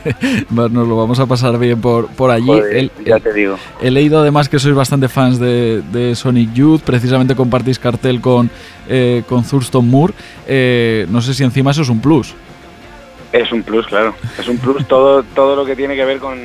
Nos 0.50 0.70
lo 0.72 0.96
vamos 0.96 1.18
a 1.20 1.26
pasar 1.26 1.58
bien 1.58 1.80
por, 1.80 2.08
por 2.08 2.30
allí. 2.30 2.46
Joder, 2.46 2.76
el, 2.76 2.92
ya 3.04 3.20
te 3.20 3.32
digo. 3.32 3.56
He 3.80 3.90
leído 3.90 4.20
además 4.20 4.48
que 4.48 4.58
sois 4.58 4.74
bastante 4.74 5.08
fans 5.08 5.38
de, 5.38 5.82
de 5.92 6.14
Sonic 6.14 6.52
Youth, 6.54 6.80
precisamente 6.80 7.34
compartís 7.34 7.78
cartel 7.78 8.20
con, 8.20 8.50
eh, 8.88 9.22
con 9.28 9.44
Thurston 9.44 9.88
Moore. 9.88 10.14
Eh, 10.46 11.06
no 11.10 11.20
sé 11.20 11.34
si 11.34 11.44
encima 11.44 11.70
eso 11.70 11.82
es 11.82 11.88
un 11.88 12.00
plus. 12.00 12.34
Es 13.34 13.50
un 13.50 13.64
plus, 13.64 13.84
claro. 13.88 14.14
Es 14.38 14.46
un 14.46 14.58
plus 14.58 14.86
todo, 14.86 15.24
todo 15.24 15.56
lo 15.56 15.66
que 15.66 15.74
tiene 15.74 15.96
que 15.96 16.04
ver 16.04 16.18
con, 16.18 16.38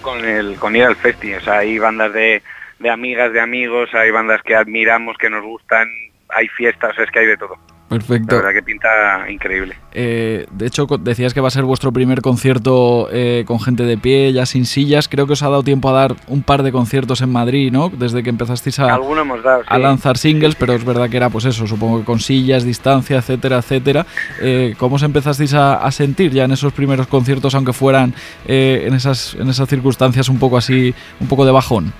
con, 0.00 0.24
el, 0.24 0.54
con 0.60 0.76
ir 0.76 0.84
al 0.84 0.94
festi. 0.94 1.34
O 1.34 1.40
sea, 1.40 1.58
hay 1.58 1.76
bandas 1.80 2.12
de, 2.12 2.40
de 2.78 2.88
amigas, 2.88 3.32
de 3.32 3.40
amigos, 3.40 3.92
hay 3.94 4.12
bandas 4.12 4.42
que 4.42 4.54
admiramos, 4.54 5.18
que 5.18 5.28
nos 5.28 5.42
gustan, 5.42 5.88
hay 6.28 6.46
fiestas, 6.46 6.96
es 7.00 7.10
que 7.10 7.18
hay 7.18 7.26
de 7.26 7.36
todo. 7.36 7.58
Perfecto. 7.88 8.34
La 8.34 8.42
verdad 8.42 8.54
que 8.54 8.62
pinta 8.64 9.30
increíble. 9.30 9.76
Eh, 9.92 10.46
de 10.50 10.66
hecho, 10.66 10.86
decías 10.98 11.32
que 11.32 11.40
va 11.40 11.48
a 11.48 11.52
ser 11.52 11.62
vuestro 11.62 11.92
primer 11.92 12.20
concierto 12.20 13.08
eh, 13.12 13.44
con 13.46 13.60
gente 13.60 13.84
de 13.84 13.96
pie, 13.96 14.32
ya 14.32 14.44
sin 14.44 14.66
sillas. 14.66 15.08
Creo 15.08 15.26
que 15.26 15.34
os 15.34 15.42
ha 15.42 15.48
dado 15.48 15.62
tiempo 15.62 15.88
a 15.88 15.92
dar 15.92 16.16
un 16.26 16.42
par 16.42 16.64
de 16.64 16.72
conciertos 16.72 17.20
en 17.20 17.30
Madrid, 17.30 17.70
¿no? 17.70 17.88
Desde 17.88 18.24
que 18.24 18.30
empezasteis 18.30 18.80
a, 18.80 18.96
hemos 18.96 19.42
dado, 19.42 19.62
sí. 19.62 19.68
a 19.68 19.78
lanzar 19.78 20.18
singles, 20.18 20.56
pero 20.56 20.72
es 20.72 20.84
verdad 20.84 21.08
que 21.08 21.16
era 21.16 21.30
pues 21.30 21.44
eso, 21.44 21.66
supongo 21.66 22.00
que 22.00 22.04
con 22.04 22.18
sillas, 22.18 22.64
distancia, 22.64 23.18
etcétera, 23.18 23.58
etcétera. 23.58 24.04
Eh, 24.40 24.74
¿Cómo 24.78 24.96
os 24.96 25.02
empezasteis 25.04 25.54
a, 25.54 25.76
a, 25.76 25.90
sentir 25.92 26.32
ya 26.32 26.44
en 26.44 26.52
esos 26.52 26.72
primeros 26.72 27.06
conciertos, 27.06 27.54
aunque 27.54 27.72
fueran 27.72 28.14
eh, 28.46 28.84
en, 28.86 28.94
esas, 28.94 29.34
en 29.38 29.48
esas 29.48 29.68
circunstancias 29.68 30.28
un 30.28 30.40
poco 30.40 30.56
así, 30.56 30.92
un 31.20 31.28
poco 31.28 31.46
de 31.46 31.52
bajón? 31.52 31.92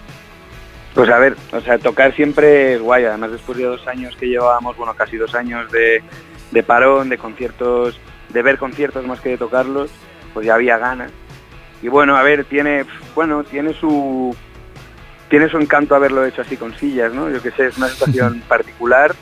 Pues 0.96 1.10
a 1.10 1.18
ver, 1.18 1.36
o 1.52 1.60
sea, 1.60 1.76
tocar 1.76 2.14
siempre 2.14 2.72
es 2.72 2.80
guay, 2.80 3.04
además 3.04 3.30
después 3.30 3.58
de 3.58 3.64
dos 3.64 3.86
años 3.86 4.16
que 4.16 4.28
llevábamos, 4.28 4.78
bueno, 4.78 4.94
casi 4.94 5.18
dos 5.18 5.34
años 5.34 5.70
de, 5.70 6.02
de, 6.52 6.62
parón, 6.62 7.10
de 7.10 7.18
conciertos, 7.18 8.00
de 8.30 8.40
ver 8.40 8.56
conciertos 8.56 9.06
más 9.06 9.20
que 9.20 9.28
de 9.28 9.36
tocarlos, 9.36 9.90
pues 10.32 10.46
ya 10.46 10.54
había 10.54 10.78
ganas. 10.78 11.12
Y 11.82 11.88
bueno, 11.88 12.16
a 12.16 12.22
ver, 12.22 12.46
tiene, 12.46 12.86
bueno, 13.14 13.44
tiene 13.44 13.74
su, 13.74 14.34
tiene 15.28 15.50
su 15.50 15.58
encanto 15.58 15.94
haberlo 15.94 16.24
hecho 16.24 16.40
así 16.40 16.56
con 16.56 16.74
sillas, 16.78 17.12
¿no? 17.12 17.28
Yo 17.28 17.42
que 17.42 17.50
sé, 17.50 17.66
es 17.66 17.76
una 17.76 17.88
situación 17.88 18.40
particular, 18.48 19.14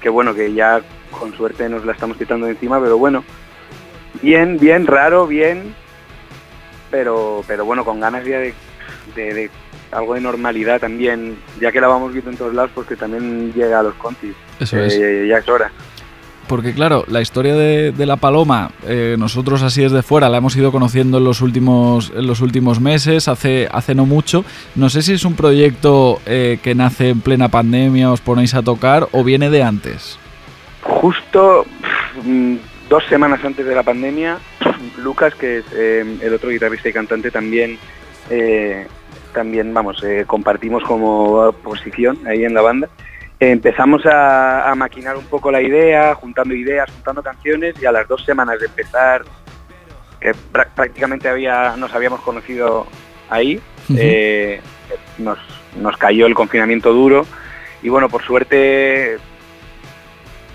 que 0.00 0.08
bueno, 0.08 0.34
que 0.34 0.54
ya 0.54 0.80
con 1.10 1.34
suerte 1.34 1.68
nos 1.68 1.84
la 1.84 1.92
estamos 1.92 2.16
quitando 2.16 2.46
de 2.46 2.52
encima, 2.52 2.80
pero 2.80 2.96
bueno, 2.96 3.22
bien, 4.22 4.56
bien, 4.56 4.86
raro, 4.86 5.26
bien, 5.26 5.74
pero, 6.90 7.44
pero 7.46 7.66
bueno, 7.66 7.84
con 7.84 8.00
ganas 8.00 8.24
ya 8.24 8.38
de, 8.38 8.54
de, 9.14 9.34
de 9.34 9.50
algo 9.90 10.14
de 10.14 10.20
normalidad 10.20 10.80
también, 10.80 11.38
ya 11.60 11.72
que 11.72 11.80
la 11.80 11.88
vamos 11.88 12.12
viendo 12.12 12.30
en 12.30 12.36
todos 12.36 12.54
lados, 12.54 12.70
pues 12.74 12.86
que 12.86 12.96
también 12.96 13.52
llega 13.52 13.80
a 13.80 13.82
los 13.82 13.94
contis. 13.94 14.34
Eso 14.60 14.76
eh, 14.76 14.86
es. 14.86 15.28
Ya 15.28 15.38
es 15.38 15.48
hora. 15.48 15.70
Porque 16.48 16.72
claro, 16.72 17.04
la 17.08 17.20
historia 17.20 17.54
de, 17.54 17.92
de 17.92 18.06
la 18.06 18.16
paloma, 18.16 18.70
eh, 18.86 19.16
nosotros 19.18 19.62
así 19.62 19.82
desde 19.82 20.02
fuera 20.02 20.30
la 20.30 20.38
hemos 20.38 20.56
ido 20.56 20.72
conociendo 20.72 21.18
en 21.18 21.24
los 21.24 21.42
últimos, 21.42 22.10
en 22.16 22.26
los 22.26 22.40
últimos 22.40 22.80
meses, 22.80 23.28
hace, 23.28 23.68
hace 23.70 23.94
no 23.94 24.06
mucho. 24.06 24.46
No 24.74 24.88
sé 24.88 25.02
si 25.02 25.12
es 25.12 25.26
un 25.26 25.34
proyecto 25.34 26.20
eh, 26.24 26.58
que 26.62 26.74
nace 26.74 27.10
en 27.10 27.20
plena 27.20 27.48
pandemia, 27.48 28.10
os 28.10 28.22
ponéis 28.22 28.54
a 28.54 28.62
tocar 28.62 29.08
o 29.12 29.22
viene 29.22 29.50
de 29.50 29.62
antes. 29.62 30.18
Justo 30.80 31.66
pff, 31.82 32.88
dos 32.88 33.04
semanas 33.10 33.44
antes 33.44 33.66
de 33.66 33.74
la 33.74 33.82
pandemia, 33.82 34.38
Lucas, 34.96 35.34
que 35.34 35.58
es 35.58 35.64
eh, 35.74 36.16
el 36.22 36.32
otro 36.32 36.48
guitarrista 36.48 36.88
y 36.88 36.92
cantante, 36.94 37.30
también 37.30 37.78
también, 39.38 39.72
vamos, 39.72 40.02
eh, 40.02 40.24
compartimos 40.26 40.82
como 40.82 41.52
posición 41.62 42.18
ahí 42.26 42.44
en 42.44 42.54
la 42.54 42.60
banda. 42.60 42.88
Empezamos 43.38 44.04
a, 44.04 44.68
a, 44.68 44.74
maquinar 44.74 45.16
un 45.16 45.26
poco 45.26 45.52
la 45.52 45.62
idea, 45.62 46.12
juntando 46.16 46.56
ideas, 46.56 46.90
juntando 46.90 47.22
canciones 47.22 47.80
y 47.80 47.86
a 47.86 47.92
las 47.92 48.08
dos 48.08 48.24
semanas 48.24 48.58
de 48.58 48.66
empezar, 48.66 49.22
que 50.20 50.32
pr 50.34 50.66
prácticamente 50.74 51.28
había, 51.28 51.76
nos 51.76 51.94
habíamos 51.94 52.20
conocido 52.22 52.88
ahí, 53.30 53.60
uh 53.88 53.92
-huh. 53.92 53.96
eh, 54.00 54.60
nos, 55.18 55.38
nos 55.80 55.96
cayó 55.96 56.26
el 56.26 56.34
confinamiento 56.34 56.92
duro 56.92 57.24
y 57.80 57.88
bueno, 57.90 58.08
por 58.08 58.24
suerte 58.24 59.18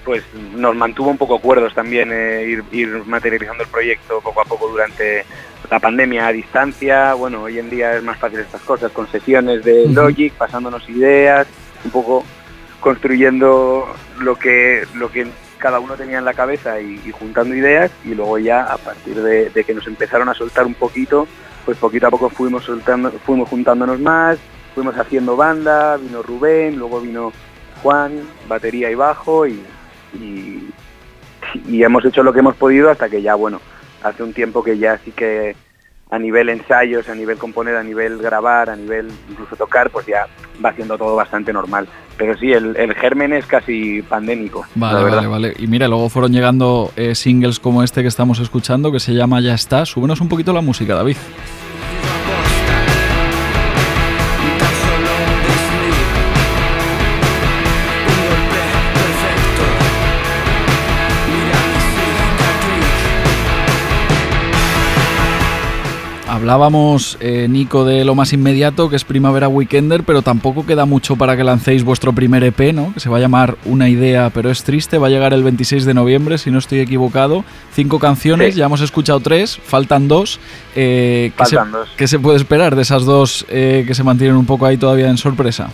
pues 0.04 0.22
nos 0.54 0.76
mantuvo 0.76 1.10
un 1.10 1.18
poco 1.18 1.40
cuerdos 1.40 1.74
también 1.74 2.10
eh, 2.12 2.44
ir, 2.46 2.64
ir 2.74 2.90
materializando 3.06 3.64
el 3.64 3.70
proyecto 3.70 4.20
poco 4.20 4.42
a 4.42 4.44
poco 4.44 4.68
durante 4.68 5.24
la 5.74 5.80
pandemia 5.80 6.28
a 6.28 6.32
distancia, 6.32 7.16
bueno, 7.16 7.42
hoy 7.42 7.58
en 7.58 7.68
día 7.68 7.96
es 7.96 8.04
más 8.04 8.20
fácil 8.20 8.38
estas 8.38 8.62
cosas, 8.62 8.92
con 8.92 9.08
sesiones 9.08 9.64
de 9.64 9.88
Logic, 9.88 10.32
pasándonos 10.34 10.88
ideas, 10.88 11.48
un 11.84 11.90
poco 11.90 12.24
construyendo 12.80 13.88
lo 14.20 14.36
que, 14.36 14.84
lo 14.94 15.12
que 15.12 15.26
cada 15.58 15.80
uno 15.80 15.96
tenía 15.96 16.20
en 16.20 16.26
la 16.26 16.36
cabeza 16.36 16.80
y, 16.80 17.02
y 17.04 17.12
juntando 17.12 17.56
ideas 17.56 17.90
y 18.06 18.14
luego 18.14 18.38
ya 18.38 18.66
a 18.66 18.78
partir 18.78 19.20
de, 19.20 19.50
de, 19.50 19.64
que 19.64 19.74
nos 19.74 19.88
empezaron 19.88 20.30
a 20.30 20.36
soltar 20.36 20.68
un 20.68 20.76
poquito, 20.76 21.28
pues 21.66 21.76
poquito 21.80 22.06
a 22.06 22.12
poco 22.12 22.30
fuimos 22.30 22.66
soltando, 22.66 23.10
fuimos 23.26 23.50
juntándonos 23.50 24.00
más, 24.00 24.38
fuimos 24.76 24.96
haciendo 24.96 25.36
banda, 25.36 25.98
vino 25.98 26.22
Rubén, 26.22 26.78
luego 26.78 27.02
vino 27.02 27.34
Juan, 27.82 28.22
batería 28.48 28.92
y 28.92 28.96
bajo 28.96 29.48
y, 29.48 29.60
y, 30.14 30.70
y 31.68 31.84
hemos 31.84 32.06
hecho 32.06 32.22
lo 32.22 32.32
que 32.32 32.42
hemos 32.42 32.58
podido 32.58 32.92
hasta 32.92 33.10
que 33.10 33.24
ya, 33.24 33.34
bueno, 33.34 33.60
hace 34.04 34.24
un 34.24 34.34
tiempo 34.34 34.64
que 34.64 34.78
ya 34.78 34.98
sí 35.04 35.12
que 35.12 35.56
a 36.10 36.20
nivel 36.20 36.50
ensayos, 36.50 37.10
a 37.10 37.16
nivel 37.16 37.38
componer, 37.38 37.76
a 37.76 37.84
nivel 37.84 38.20
grabar, 38.20 38.70
a 38.70 38.76
nivel 38.76 39.12
incluso 39.30 39.56
tocar, 39.56 39.90
pues 39.90 40.06
ya 40.06 40.28
va 40.64 40.70
haciendo 40.70 40.96
todo 40.96 41.16
bastante 41.16 41.52
normal. 41.52 41.88
Pero 42.18 42.38
sí, 42.38 42.52
el, 42.52 42.78
el 42.78 42.94
germen 42.94 43.34
es 43.34 43.48
casi 43.48 44.04
pandémico. 44.04 44.64
Vale, 44.76 45.10
vale, 45.10 45.28
vale. 45.28 45.54
Y 45.58 45.66
mira, 45.66 45.88
luego 45.88 46.10
fueron 46.10 46.32
llegando 46.32 46.92
eh, 46.96 47.16
singles 47.16 47.60
como 47.60 47.82
este 47.82 48.04
que 48.04 48.08
estamos 48.08 48.38
escuchando, 48.40 48.92
que 48.92 49.00
se 49.00 49.14
llama 49.14 49.42
Ya 49.42 49.56
está. 49.56 49.88
Súbenos 49.88 50.22
un 50.22 50.30
poquito 50.30 50.54
la 50.54 50.62
música, 50.62 50.94
David. 50.94 51.18
Hablábamos, 66.44 67.18
eh, 67.22 67.48
Nico, 67.50 67.86
de 67.86 68.04
lo 68.04 68.16
más 68.16 68.34
inmediato, 68.34 68.90
que 68.90 68.98
es 68.98 69.06
Primavera 69.06 69.48
Weekender, 69.48 70.04
pero 70.04 70.24
tampoco 70.24 70.66
queda 70.66 70.84
mucho 70.84 71.16
para 71.16 71.38
que 71.38 71.44
lancéis 71.46 71.86
vuestro 71.86 72.12
primer 72.12 72.44
EP, 72.44 72.74
¿no? 72.74 72.94
Que 72.94 73.00
se 73.00 73.08
va 73.08 73.16
a 73.16 73.22
llamar 73.22 73.56
Una 73.64 73.88
idea, 73.88 74.30
pero 74.30 74.50
es 74.50 74.66
triste. 74.66 74.98
Va 74.98 75.08
a 75.08 75.10
llegar 75.10 75.34
el 75.34 75.42
26 75.42 75.86
de 75.86 75.94
noviembre, 75.94 76.38
si 76.38 76.52
no 76.52 76.60
estoy 76.60 76.82
equivocado. 76.82 77.46
Cinco 77.72 77.98
canciones, 77.98 78.56
ya 78.56 78.66
hemos 78.66 78.82
escuchado 78.82 79.22
tres, 79.22 79.58
faltan 79.64 80.10
dos. 80.10 80.42
Eh, 80.76 81.32
faltan 81.38 81.72
dos. 81.72 81.90
¿Qué 81.96 82.10
se 82.10 82.20
puede 82.20 82.36
esperar 82.36 82.76
de 82.76 82.82
esas 82.82 83.06
dos 83.06 83.46
eh, 83.48 83.86
que 83.88 83.96
se 83.96 84.04
mantienen 84.04 84.36
un 84.36 84.46
poco 84.46 84.66
ahí 84.66 84.76
todavía 84.76 85.08
en 85.08 85.18
sorpresa? 85.18 85.70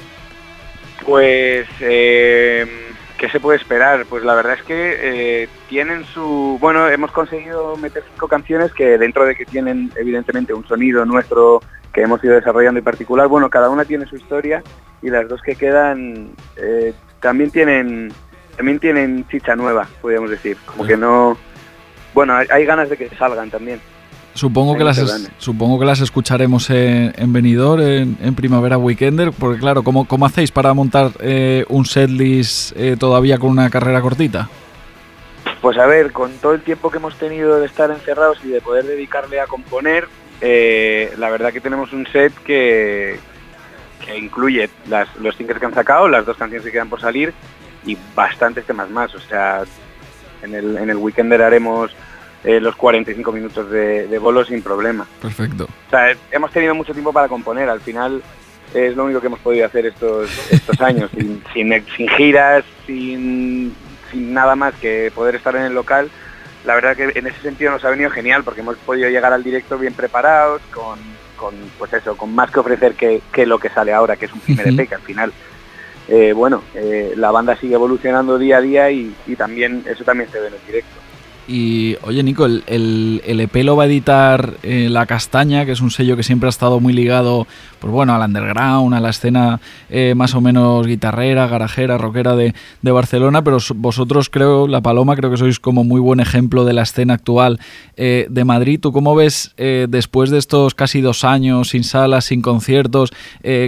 Pues... 1.03 1.65
¿Qué 3.19 3.29
se 3.29 3.41
puede 3.41 3.57
esperar? 3.57 4.05
Pues 4.05 4.23
la 4.23 4.33
verdad 4.33 4.53
es 4.53 4.63
que 4.63 4.95
eh, 5.43 5.49
tienen 5.67 6.05
su... 6.05 6.57
Bueno, 6.61 6.87
hemos 6.87 7.11
conseguido 7.11 7.75
meter 7.75 8.01
cinco 8.13 8.29
canciones 8.29 8.71
que 8.71 8.97
dentro 8.97 9.25
de 9.25 9.35
que 9.35 9.45
tienen 9.45 9.91
evidentemente 9.97 10.53
un 10.53 10.65
sonido 10.65 11.03
nuestro 11.05 11.61
que 11.91 12.01
hemos 12.01 12.23
ido 12.23 12.35
desarrollando 12.35 12.77
en 12.77 12.83
particular, 12.85 13.27
bueno, 13.27 13.49
cada 13.49 13.69
una 13.69 13.83
tiene 13.83 14.05
su 14.05 14.15
historia 14.15 14.63
y 15.01 15.09
las 15.09 15.27
dos 15.27 15.41
que 15.41 15.55
quedan 15.55 16.29
eh, 16.55 16.93
también 17.19 17.51
tienen 17.51 18.13
también 18.55 18.79
tienen 18.79 19.27
chicha 19.27 19.53
nueva, 19.53 19.85
podríamos 20.01 20.29
decir. 20.29 20.55
Como 20.65 20.85
que 20.85 20.95
no... 20.95 21.37
Bueno, 22.13 22.35
hay 22.35 22.65
ganas 22.65 22.89
de 22.89 22.95
que 22.95 23.09
salgan 23.09 23.49
también. 23.49 23.81
Supongo 24.33 24.77
que, 24.77 24.83
las 24.83 25.29
supongo 25.37 25.79
que 25.79 25.85
las 25.85 25.99
escucharemos 25.99 26.69
en, 26.69 27.13
en 27.17 27.33
Benidorm, 27.33 27.81
en, 27.81 28.35
Primavera 28.35 28.77
Weekender, 28.77 29.31
porque 29.31 29.59
claro, 29.59 29.83
¿cómo, 29.83 30.07
cómo 30.07 30.25
hacéis 30.25 30.51
para 30.51 30.73
montar 30.73 31.11
eh, 31.19 31.65
un 31.67 31.85
setlist 31.85 32.71
eh, 32.77 32.95
todavía 32.97 33.37
con 33.37 33.49
una 33.49 33.69
carrera 33.69 34.01
cortita? 34.01 34.47
Pues 35.61 35.77
a 35.77 35.85
ver, 35.87 36.11
con 36.11 36.31
todo 36.37 36.53
el 36.53 36.61
tiempo 36.61 36.89
que 36.89 36.97
hemos 36.97 37.15
tenido 37.15 37.59
de 37.59 37.65
estar 37.65 37.91
encerrados 37.91 38.37
y 38.43 38.47
de 38.49 38.61
poder 38.61 38.85
dedicarle 38.85 39.41
a 39.41 39.47
componer, 39.47 40.07
eh, 40.41 41.13
la 41.17 41.29
verdad 41.29 41.51
que 41.51 41.59
tenemos 41.59 41.91
un 41.91 42.07
set 42.07 42.33
que, 42.45 43.19
que 44.05 44.17
incluye 44.17 44.69
las, 44.87 45.13
los 45.17 45.35
singles 45.35 45.59
que 45.59 45.65
han 45.65 45.73
sacado, 45.73 46.07
las 46.07 46.25
dos 46.25 46.37
canciones 46.37 46.65
que 46.65 46.71
quedan 46.71 46.89
por 46.89 47.01
salir 47.01 47.33
y 47.85 47.97
bastantes 48.15 48.65
temas 48.65 48.89
más. 48.89 49.13
O 49.15 49.19
sea, 49.19 49.63
en 50.43 50.55
el, 50.55 50.77
en 50.77 50.89
el 50.89 50.97
Weekender 50.97 51.41
haremos 51.41 51.91
eh, 52.43 52.59
los 52.59 52.75
45 52.75 53.31
minutos 53.31 53.69
de, 53.69 54.07
de, 54.07 54.17
bolo 54.19 54.45
sin 54.45 54.61
problema. 54.61 55.05
Perfecto. 55.21 55.65
O 55.65 55.89
sea, 55.89 56.15
hemos 56.31 56.51
tenido 56.51 56.73
mucho 56.75 56.93
tiempo 56.93 57.11
para 57.11 57.27
componer, 57.27 57.69
al 57.69 57.81
final 57.81 58.21
es 58.73 58.95
lo 58.95 59.05
único 59.05 59.19
que 59.19 59.27
hemos 59.27 59.39
podido 59.39 59.65
hacer 59.65 59.85
estos, 59.85 60.29
estos 60.51 60.79
años, 60.81 61.09
sin, 61.53 61.83
sin, 61.95 62.07
giras, 62.09 62.63
sin, 62.85 63.73
sin 64.11 64.33
nada 64.33 64.55
más 64.55 64.73
que 64.75 65.11
poder 65.13 65.35
estar 65.35 65.55
en 65.55 65.63
el 65.63 65.73
local. 65.73 66.09
La 66.65 66.75
verdad 66.75 66.95
que 66.95 67.11
en 67.17 67.27
ese 67.27 67.41
sentido 67.41 67.71
nos 67.71 67.83
ha 67.85 67.89
venido 67.89 68.09
genial 68.09 68.43
porque 68.43 68.61
hemos 68.61 68.77
podido 68.77 69.09
llegar 69.09 69.33
al 69.33 69.43
directo 69.43 69.77
bien 69.77 69.93
preparados, 69.93 70.61
con, 70.73 70.99
con 71.35 71.55
pues 71.77 71.93
eso, 71.93 72.15
con 72.15 72.35
más 72.35 72.51
que 72.51 72.59
ofrecer 72.59 72.93
que, 72.93 73.21
que, 73.31 73.45
lo 73.45 73.59
que 73.59 73.69
sale 73.69 73.93
ahora, 73.93 74.17
que 74.17 74.25
es 74.25 74.33
un 74.33 74.41
primer 74.41 74.67
EP, 74.67 74.87
que 74.87 74.95
al 74.95 75.01
final 75.01 75.33
eh, 76.09 76.33
bueno, 76.33 76.63
eh, 76.73 77.13
la 77.15 77.29
banda 77.31 77.55
sigue 77.55 77.75
evolucionando 77.75 78.39
día 78.39 78.57
a 78.57 78.61
día 78.61 78.91
y, 78.91 79.13
y, 79.27 79.35
también 79.35 79.83
eso 79.87 80.03
también 80.03 80.29
se 80.31 80.39
ve 80.39 80.47
en 80.47 80.53
el 80.55 80.65
directo. 80.65 80.98
Y 81.49 81.97
oye 82.03 82.21
Nico, 82.21 82.45
el, 82.45 82.63
el, 82.67 83.39
EP 83.39 83.55
lo 83.63 83.75
va 83.75 83.85
a 83.85 83.85
editar 83.87 84.53
eh, 84.61 84.87
La 84.87 85.07
Castaña, 85.07 85.65
que 85.65 85.71
es 85.71 85.81
un 85.81 85.89
sello 85.89 86.15
que 86.15 86.21
siempre 86.21 86.45
ha 86.45 86.51
estado 86.51 86.79
muy 86.79 86.93
ligado 86.93 87.47
pues 87.79 87.91
bueno, 87.91 88.13
al 88.13 88.21
underground, 88.21 88.93
a 88.93 88.99
la 88.99 89.09
escena 89.09 89.59
eh, 89.89 90.13
más 90.13 90.35
o 90.35 90.41
menos 90.41 90.85
guitarrera, 90.85 91.47
garajera, 91.47 91.97
rockera 91.97 92.35
de, 92.35 92.53
de, 92.81 92.91
Barcelona, 92.91 93.41
pero 93.41 93.57
vosotros 93.75 94.29
creo, 94.29 94.67
La 94.67 94.81
Paloma, 94.81 95.15
creo 95.15 95.31
que 95.31 95.37
sois 95.37 95.59
como 95.61 95.85
muy 95.85 96.01
buen 96.01 96.19
ejemplo 96.19 96.65
de 96.65 96.73
la 96.73 96.83
escena 96.83 97.13
actual 97.15 97.59
eh, 97.95 98.27
de 98.29 98.43
Madrid. 98.43 98.79
¿Tú 98.81 98.91
cómo 98.91 99.15
ves, 99.15 99.55
después 99.57 100.29
de 100.29 100.37
estos 100.39 100.75
casi 100.75 100.99
dos 100.99 101.23
años 101.23 101.69
sin 101.69 101.85
salas, 101.85 102.25
sin 102.25 102.41
conciertos, 102.41 103.11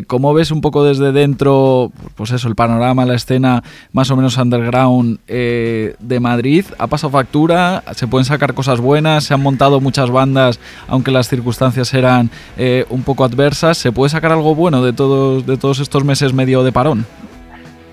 cómo 0.08 0.34
ves 0.34 0.52
un 0.52 0.60
poco 0.60 0.84
desde 0.84 1.14
dentro, 1.14 1.94
pues 2.16 2.32
eso, 2.32 2.50
el 2.50 2.56
panorama, 2.56 3.06
la 3.06 3.16
escena 3.16 3.64
más 3.94 4.12
o 4.12 4.18
menos 4.18 4.38
underground 4.38 5.20
de 5.26 6.20
Madrid? 6.20 6.66
¿Ha 6.78 6.88
pasado 6.88 7.12
factura? 7.12 7.71
Se 7.94 8.08
pueden 8.08 8.26
sacar 8.26 8.54
cosas 8.54 8.80
buenas, 8.80 9.24
se 9.26 9.34
han 9.34 9.42
montado 9.42 9.80
muchas 9.82 10.10
bandas, 10.10 10.60
aunque 10.88 11.12
las 11.12 11.28
circunstancias 11.28 11.94
eran 11.94 12.30
eh, 12.58 12.86
un 12.90 13.04
poco 13.04 13.24
adversas. 13.24 13.78
¿Se 13.78 13.92
puede 13.92 14.10
sacar 14.10 14.32
algo 14.32 14.56
bueno 14.56 14.84
de 14.84 14.94
todos, 14.94 15.46
de 15.46 15.58
todos 15.58 15.80
estos 15.80 16.04
meses 16.04 16.34
medio 16.34 16.64
de 16.64 16.72
parón? 16.72 17.06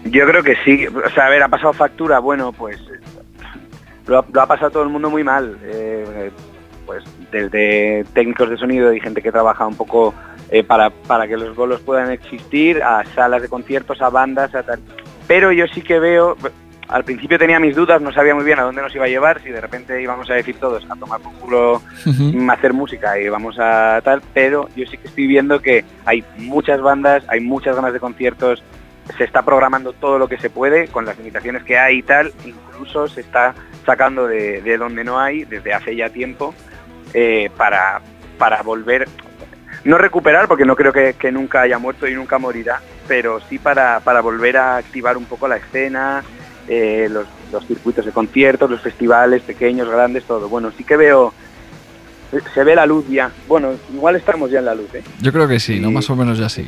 Yo 0.05 0.27
creo 0.27 0.43
que 0.43 0.57
sí. 0.65 0.87
O 0.87 1.11
sea, 1.15 1.27
a 1.27 1.31
ver, 1.31 1.43
ha 1.43 1.49
pasado 1.49 1.73
factura, 1.73 2.19
bueno, 2.19 2.53
pues 2.53 2.81
lo 4.07 4.19
ha, 4.19 4.47
pasado 4.47 4.71
todo 4.71 4.83
el 4.83 4.89
mundo 4.89 5.11
muy 5.11 5.25
mal. 5.25 5.59
Eh, 5.63 6.31
pues 6.87 7.05
desde 7.31 8.05
técnicos 8.15 8.49
de 8.49 8.57
sonido 8.57 8.95
y 8.95 9.01
gente 9.01 9.21
que 9.21 9.31
trabaja 9.31 9.67
un 9.67 9.77
poco 9.77 10.15
eh, 10.51 10.65
para, 10.65 10.89
para 10.89 11.29
que 11.29 11.37
los 11.37 11.55
bolos 11.55 11.81
puedan 11.81 12.11
existir, 12.11 12.83
a 12.83 13.05
salas 13.15 13.43
de 13.43 13.49
conciertos, 13.49 14.01
a 14.01 14.09
bandas, 14.09 14.55
a 14.55 14.63
tal. 14.63 14.81
Pero 15.27 15.53
yo 15.53 15.67
sí 15.67 15.83
que 15.83 15.99
veo, 15.99 16.39
al 16.89 17.05
principio 17.05 17.39
tenía 17.39 17.61
mis 17.61 17.77
dudas, 17.77 18.01
no 18.01 18.13
sabía 18.13 18.35
muy 18.35 18.45
bien 18.45 18.59
a 18.59 18.63
dónde 18.63 18.81
nos 18.81 18.95
iba 18.95 19.05
a 19.05 19.09
llevar, 19.09 19.43
si 19.43 19.51
de 19.51 19.61
repente 19.61 20.01
íbamos 20.01 20.29
a 20.31 20.35
decir 20.35 20.57
todos 20.59 20.85
a 20.89 20.97
tomar 20.97 21.21
por 21.21 21.33
culo, 21.35 21.83
a 22.07 22.53
hacer 22.53 22.73
música 22.73 23.19
y 23.21 23.29
vamos 23.29 23.59
a 23.59 24.01
tal, 24.03 24.23
pero 24.33 24.69
yo 24.75 24.87
sí 24.87 24.97
que 24.97 25.09
estoy 25.09 25.27
viendo 25.27 25.61
que 25.61 25.85
hay 26.07 26.25
muchas 26.39 26.81
bandas, 26.81 27.25
hay 27.29 27.41
muchas 27.41 27.77
ganas 27.77 27.93
de 27.93 28.01
conciertos, 28.01 28.63
se 29.17 29.25
está 29.25 29.43
programando 29.43 29.93
todo 29.93 30.19
lo 30.19 30.29
que 30.29 30.39
se 30.39 30.49
puede 30.49 30.89
con 30.89 31.05
las 31.05 31.19
limitaciones 31.19 31.63
que 31.63 31.79
hay 31.79 31.99
y 31.99 32.03
tal, 32.03 32.33
incluso 32.45 33.07
se 33.09 33.21
está 33.21 33.55
sacando 33.85 34.27
de, 34.27 34.77
donde 34.79 35.05
no 35.05 35.19
hay 35.19 35.45
desde 35.45 35.75
hace 35.75 35.95
ya 35.95 36.09
tiempo 36.09 36.55
eh, 37.13 37.51
para, 37.57 38.01
para 38.39 38.63
volver, 38.63 39.07
no 39.85 39.99
recuperar 39.99 40.49
porque 40.49 40.65
no 40.65 40.75
creo 40.75 40.93
que, 40.93 41.33
nunca 41.33 41.63
haya 41.63 41.79
muerto 41.79 42.09
y 42.09 42.15
nunca 42.15 42.39
morirá, 42.39 42.81
pero 43.07 43.41
sí 43.49 43.59
para, 43.59 44.01
para 44.01 44.23
volver 44.23 44.57
a 44.57 44.77
activar 44.79 45.19
un 45.19 45.27
poco 45.27 45.49
la 45.49 45.57
escena, 45.57 46.23
eh, 46.69 47.09
los, 47.11 47.27
los, 47.53 47.67
circuitos 47.67 48.05
de 48.05 48.13
conciertos, 48.13 48.71
los 48.71 48.81
festivales 48.81 49.43
pequeños, 49.43 49.89
grandes, 49.89 50.25
todo. 50.25 50.49
Bueno, 50.49 50.71
sí 50.77 50.85
que 50.85 50.97
veo, 50.97 51.33
se 52.53 52.65
ve 52.65 52.75
la 52.75 52.85
luz 52.85 53.07
ya. 53.09 53.31
Bueno, 53.47 53.71
igual 53.93 54.17
estamos 54.17 54.51
ya 54.51 54.59
en 54.59 54.67
la 54.67 54.75
luz, 54.75 54.95
¿eh? 54.95 55.03
Yo 55.21 55.33
creo 55.33 55.49
que 55.49 55.59
sí, 55.59 55.81
¿no? 55.81 55.91
Más 55.91 56.11
o 56.11 56.17
menos 56.17 56.39
ya 56.39 56.49
sí. 56.49 56.67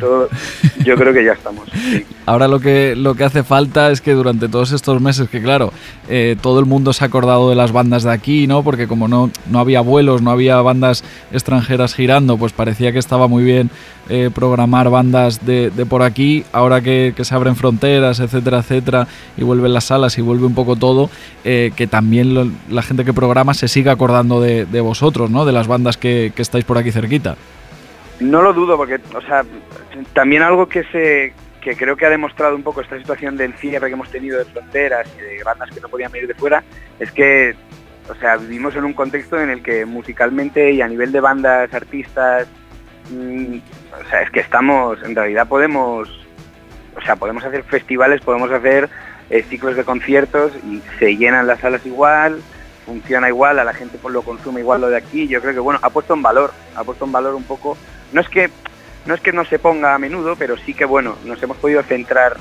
yo 0.85 0.97
creo 0.97 1.13
que 1.13 1.25
ya 1.25 1.33
estamos. 1.33 1.69
Ahora 2.27 2.49
lo 2.49 2.61
que, 2.61 2.95
lo 2.97 3.15
que 3.15 3.25
hace 3.25 3.43
falta 3.43 3.91
es 3.91 4.01
que 4.01 4.13
durante 4.13 4.49
todos 4.49 4.73
estos 4.73 5.01
meses, 5.03 5.29
que 5.29 5.43
claro, 5.43 5.73
eh, 6.09 6.37
todo 6.41 6.61
el 6.61 6.67
mundo 6.67 6.93
se 6.93 7.05
ha 7.05 7.09
acordado 7.09 7.51
de 7.51 7.57
las 7.57 7.73
bandas 7.73 8.05
de 8.05 8.11
aquí, 8.11 8.47
¿no? 8.47 8.63
Porque 8.63 8.89
como 8.89 9.07
no, 9.07 9.31
no 9.51 9.59
había 9.59 9.83
vuelos, 9.83 10.23
no 10.23 10.31
había 10.31 10.61
bandas 10.63 11.05
extranjeras 11.31 11.95
girando, 11.95 12.39
pues 12.39 12.53
parecía 12.53 12.93
que 12.93 12.99
estaba 12.99 13.29
muy 13.29 13.45
bien 13.45 13.71
eh, 14.09 14.31
programar 14.35 14.91
bandas 14.91 15.45
de, 15.45 15.71
por 15.89 16.03
aquí, 16.03 16.45
ahora 16.53 16.81
que, 16.81 17.15
se 17.21 17.35
abren 17.35 17.55
fronteras, 17.55 18.19
etcétera, 18.19 18.59
etcétera, 18.59 19.07
y 19.37 19.45
vuelven 19.45 19.73
las 19.73 19.85
salas 19.85 20.19
y 20.19 20.23
vuelve 20.23 20.47
un 20.47 20.55
poco 20.55 20.77
todo, 20.77 21.11
eh, 21.45 21.73
que 21.77 21.87
también 21.87 22.57
la 22.69 22.83
gente 22.83 23.05
que 23.05 23.13
programa 23.13 23.55
se 23.55 23.69
siga 23.69 23.93
acordando 23.93 24.41
de, 24.41 24.81
vosotros, 24.81 25.31
¿no? 25.31 25.45
De 25.45 25.53
las 25.53 25.69
bandas 25.69 25.97
que, 25.97 26.33
estáis 26.37 26.65
por 26.65 26.79
aquí 26.79 26.91
cerquita. 26.91 27.37
No 28.19 28.43
lo 28.43 28.53
dudo, 28.53 28.77
porque, 28.77 28.99
o 29.15 29.21
sea, 29.21 29.45
también 30.13 30.43
algo 30.43 30.69
que 30.69 30.85
se 30.85 31.33
que 31.61 31.77
creo 31.77 31.95
que 31.95 32.07
ha 32.07 32.11
demostrado 32.11 32.57
un 32.57 32.63
poco 32.63 32.81
esta 32.81 32.97
situación 32.97 33.37
del 33.37 33.53
cierre 33.53 33.89
que 33.89 33.93
hemos 33.93 34.11
tenido 34.11 34.39
de 34.39 34.47
fronteras 34.47 35.07
y 35.19 35.21
de 35.21 35.43
bandas 35.45 35.71
que 35.71 35.81
no 35.81 35.89
podían 35.89 36.11
venir 36.11 36.27
de 36.27 36.35
fuera, 36.35 36.65
es 36.99 37.13
que, 37.13 37.55
o 38.09 38.15
sea, 38.15 38.37
vivimos 38.39 38.75
en 38.77 38.85
un 38.85 38.95
contexto 38.95 39.39
en 39.39 39.51
el 39.51 39.63
que 39.63 39.85
musicalmente 39.85 40.73
y 40.73 40.81
a 40.81 40.89
nivel 40.89 41.13
de 41.13 41.21
bandas, 41.21 41.73
artistas, 41.75 42.49
mm, 43.11 43.59
o 43.99 44.09
sea, 44.09 44.23
es 44.23 44.31
que 44.31 44.41
estamos, 44.41 45.03
en 45.03 45.15
realidad 45.15 45.49
podemos, 45.49 46.09
o 46.97 47.01
sea, 47.03 47.17
podemos 47.17 47.45
hacer 47.45 47.63
festivales, 47.65 48.21
podemos 48.21 48.51
hacer 48.51 48.89
eh, 49.31 49.45
ciclos 49.49 49.77
de 49.77 49.85
conciertos 49.85 50.53
y 50.65 50.83
se 50.99 51.17
llenan 51.17 51.47
las 51.47 51.61
salas 51.61 51.85
igual, 51.87 52.41
funciona 52.87 53.29
igual, 53.29 53.59
a 53.59 53.65
la 53.65 53.75
gente 53.75 53.99
pues, 54.01 54.13
lo 54.13 54.23
consume 54.23 54.61
igual 54.61 54.81
lo 54.81 54.89
de 54.89 54.97
aquí. 54.97 55.29
Yo 55.29 55.41
creo 55.41 55.55
que 55.55 55.61
bueno, 55.61 55.81
ha 55.83 55.91
puesto 55.91 56.15
en 56.15 56.23
valor, 56.23 56.53
ha 56.75 56.85
puesto 56.85 57.05
en 57.05 57.13
valor 57.13 57.35
un 57.35 57.45
poco. 57.45 57.77
No 58.13 58.21
es 58.21 58.29
que 58.29 58.51
no 59.07 59.15
es 59.15 59.21
que 59.21 59.33
no 59.33 59.45
se 59.45 59.59
ponga 59.59 59.95
a 59.95 59.99
menudo, 59.99 60.37
pero 60.37 60.57
sí 60.59 60.75
que 60.75 60.85
bueno, 60.85 61.17
nos 61.25 61.43
hemos 61.43 61.57
podido 61.57 61.83
centrar 61.83 62.37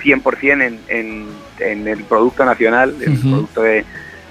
100% 0.00 0.62
en, 0.62 0.80
en, 0.88 1.28
en 1.58 1.88
el 1.88 2.04
producto 2.04 2.44
nacional, 2.44 2.94
el 3.00 3.18
producto 3.18 3.62
de, 3.62 3.84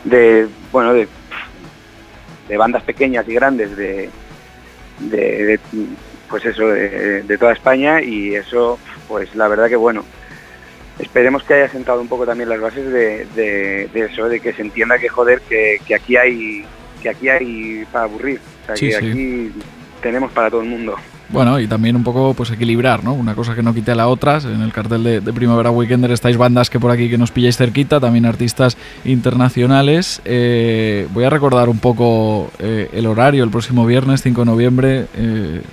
de 0.04 0.48
bueno 0.72 0.94
de, 0.94 1.08
de 2.48 2.58
bandas 2.58 2.84
pequeñas 2.84 3.28
y 3.28 3.34
grandes 3.34 3.76
de, 3.76 4.10
de, 5.00 5.60
pues 6.30 6.46
eso, 6.46 6.68
de, 6.68 7.38
toda 7.38 7.54
España 7.54 8.02
y 8.02 8.36
eso, 8.36 8.80
pues 9.08 9.34
la 9.36 9.48
verdad 9.48 9.68
que 9.68 9.76
bueno, 9.76 10.06
esperemos 11.00 11.44
que 11.44 11.56
haya 11.56 11.70
sentado 11.70 12.02
un 12.02 12.08
poco 12.08 12.26
también 12.26 12.50
las 12.50 12.62
bases 12.62 12.92
de, 12.92 13.90
eso, 13.94 14.30
de 14.30 14.40
que 14.40 14.54
se 14.54 14.62
entienda 14.62 15.00
que 15.00 15.10
joder, 15.10 15.42
que, 15.42 15.80
que, 15.86 15.96
aquí 15.96 16.16
hay 16.16 16.66
que 17.02 17.10
aquí 17.10 17.30
hay 17.30 17.86
para 17.92 18.06
aburrir, 18.06 18.40
o 18.64 18.66
sea, 18.66 18.76
que 18.76 18.96
aquí 18.96 19.52
tenemos 20.02 20.32
para 20.32 20.50
todo 20.50 20.62
el 20.62 20.68
mundo. 20.68 20.96
Bueno, 21.32 21.60
y 21.60 21.68
también 21.68 21.96
un 21.96 22.04
poco 22.04 22.34
pues 22.34 22.50
equilibrar, 22.50 23.04
¿no? 23.04 23.14
Una 23.14 23.36
cosa 23.36 23.54
que 23.54 23.62
no 23.62 23.72
quite 23.72 23.92
a 23.92 23.96
la 23.96 24.08
otra. 24.08 24.40
En 24.40 24.62
el 24.62 24.74
cartel 24.74 25.04
de, 25.04 25.22
Primavera 25.34 25.70
Weekender 25.70 26.12
estáis 26.12 26.38
bandas 26.38 26.72
que 26.72 26.80
por 26.80 26.90
aquí 26.90 27.08
que 27.08 27.20
nos 27.20 27.30
pilláis 27.30 27.56
cerquita, 27.56 28.00
también 28.00 28.26
artistas 28.26 28.78
internacionales. 29.06 30.22
Eh, 30.26 31.08
voy 31.14 31.26
a 31.26 31.30
recordar 31.30 31.70
un 31.70 31.78
poco 31.78 32.50
eh, 32.58 32.90
el 32.94 33.06
horario, 33.06 33.44
el 33.44 33.52
próximo 33.52 33.86
viernes 33.86 34.24
5 34.24 34.42
de 34.42 34.46
noviembre, 34.46 35.06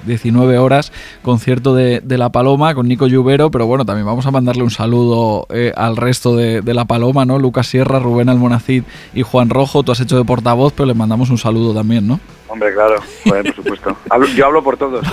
19 0.05 0.59
horas, 0.59 0.93
concierto 1.23 1.75
de, 1.75 2.03
La 2.07 2.29
Paloma 2.29 2.75
con 2.75 2.87
Nico 2.87 3.07
Lluvero, 3.07 3.51
pero 3.51 3.67
bueno, 3.67 3.87
también 3.87 4.07
vamos 4.07 4.27
a 4.27 4.31
mandarle 4.31 4.63
un 4.63 4.71
saludo 4.71 5.47
al 5.75 5.97
resto 5.97 6.37
de, 6.37 6.61
de, 6.61 6.75
La 6.75 6.85
Paloma, 6.85 7.25
¿no? 7.25 7.39
Lucas 7.39 7.67
Sierra, 7.67 7.99
Rubén 7.99 8.29
Almonacid 8.29 8.83
y 9.15 9.23
Juan 9.23 9.49
Rojo. 9.49 9.83
Tú 9.83 9.93
has 9.93 10.01
hecho 10.01 10.19
de 10.19 10.25
portavoz, 10.25 10.75
pero 10.75 10.87
le 10.87 10.95
mandamos 10.95 11.31
un 11.31 11.39
saludo 11.39 11.73
también, 11.73 12.07
¿no? 12.07 12.21
Hombre, 12.49 12.73
claro, 12.73 12.97
por 13.25 13.55
supuesto. 13.55 13.97
yo 14.37 14.47
hablo 14.47 14.63
por 14.63 14.77
todos. 14.77 15.05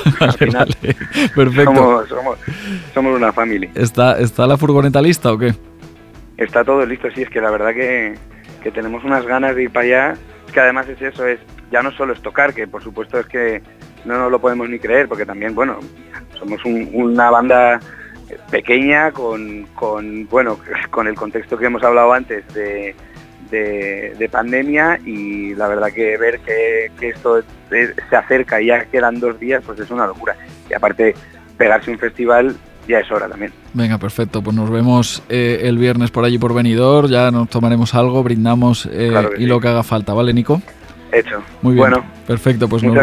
Perfecto. 1.35 2.05
Somos, 2.93 3.15
una 3.15 3.33
familia. 3.33 3.71
¿Está, 3.75 4.19
¿Está 4.19 4.45
la 4.45 4.57
furgoneta 4.57 5.01
lista 5.01 5.31
o 5.31 5.37
qué? 5.37 5.53
Está 6.37 6.63
todo 6.63 6.85
listo, 6.85 7.09
sí, 7.11 7.21
es 7.23 7.29
que 7.29 7.41
la 7.41 7.51
verdad 7.51 7.73
que, 7.73 8.17
tenemos 8.71 9.03
unas 9.03 9.25
ganas 9.25 9.55
de 9.55 9.63
ir 9.63 9.71
para 9.71 9.85
allá. 9.85 10.17
Es 10.47 10.53
que 10.53 10.59
además 10.59 10.87
es 10.89 11.01
eso, 11.01 11.25
es 11.25 11.39
ya 11.71 11.81
no 11.81 11.91
solo 11.91 12.13
es 12.13 12.21
tocar, 12.21 12.53
que 12.53 12.67
por 12.67 12.83
supuesto 12.83 13.19
es 13.19 13.25
que 13.25 13.61
no 14.05 14.17
nos 14.17 14.31
lo 14.31 14.39
podemos 14.39 14.69
ni 14.69 14.79
creer, 14.79 15.07
porque 15.07 15.25
también, 15.25 15.55
bueno, 15.55 15.79
somos 16.37 16.59
una 16.65 17.29
banda 17.31 17.79
pequeña 18.51 19.11
con, 19.11 19.63
con, 19.75 20.27
bueno, 20.27 20.59
con 20.91 21.07
el 21.07 21.15
contexto 21.15 21.57
que 21.57 21.65
hemos 21.65 21.83
hablado 21.83 22.13
antes 22.13 22.45
de 22.53 22.95
de, 23.53 24.29
pandemia 24.31 24.99
y 25.05 25.53
la 25.55 25.67
verdad 25.67 25.91
que 25.91 26.17
ver 26.17 26.39
que, 26.39 26.91
esto 27.01 27.41
se 27.69 28.15
acerca 28.15 28.61
y 28.61 28.67
ya 28.67 28.85
quedan 28.85 29.19
dos 29.19 29.39
días, 29.39 29.63
pues 29.65 29.79
es 29.79 29.91
una 29.91 30.07
locura. 30.07 30.35
Y 30.69 30.73
aparte, 30.73 31.13
pegarse 31.57 31.91
un 31.91 31.99
festival 31.99 32.55
ya 32.87 32.99
es 32.99 33.11
hora 33.11 33.29
también. 33.29 33.51
Venga, 33.73 33.97
perfecto. 33.97 34.41
Pues 34.41 34.55
nos 34.55 34.69
vemos 34.69 35.23
eh, 35.29 35.61
el 35.63 35.77
viernes 35.77 36.11
por 36.11 36.25
allí 36.25 36.37
por 36.37 36.53
venidor, 36.53 37.09
ya 37.09 37.31
nos 37.31 37.49
tomaremos 37.49 37.93
algo, 37.95 38.23
brindamos 38.23 38.87
eh, 38.91 39.13
y 39.37 39.45
lo 39.45 39.59
que 39.59 39.67
haga 39.69 39.83
falta, 39.83 40.13
¿vale, 40.13 40.33
Nico? 40.33 40.61
Hecho. 41.11 41.43
Muy 41.61 41.75
bien. 41.75 41.89
Bueno, 41.89 42.05
perfecto. 42.25 42.67
Pues 42.67 42.81
nos, 42.81 42.95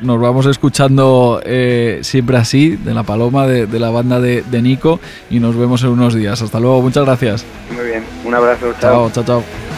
nos, 0.00 0.20
vamos 0.20 0.46
escuchando 0.46 1.40
eh, 1.44 1.98
siempre 2.02 2.38
así, 2.38 2.76
de 2.76 2.94
la 2.94 3.02
paloma, 3.02 3.46
de, 3.46 3.66
la 3.78 3.90
banda 3.90 4.20
de, 4.20 4.42
de, 4.42 4.62
Nico, 4.62 5.00
y 5.28 5.38
nos 5.38 5.54
vemos 5.54 5.82
en 5.82 5.90
unos 5.90 6.14
días. 6.14 6.40
Hasta 6.40 6.58
luego, 6.60 6.80
muchas 6.80 7.04
gracias. 7.04 7.44
Muy 7.76 7.84
bien, 7.84 8.04
un 8.24 8.34
abrazo. 8.34 8.72
Chao, 8.80 9.10
chao, 9.10 9.24
chao. 9.24 9.77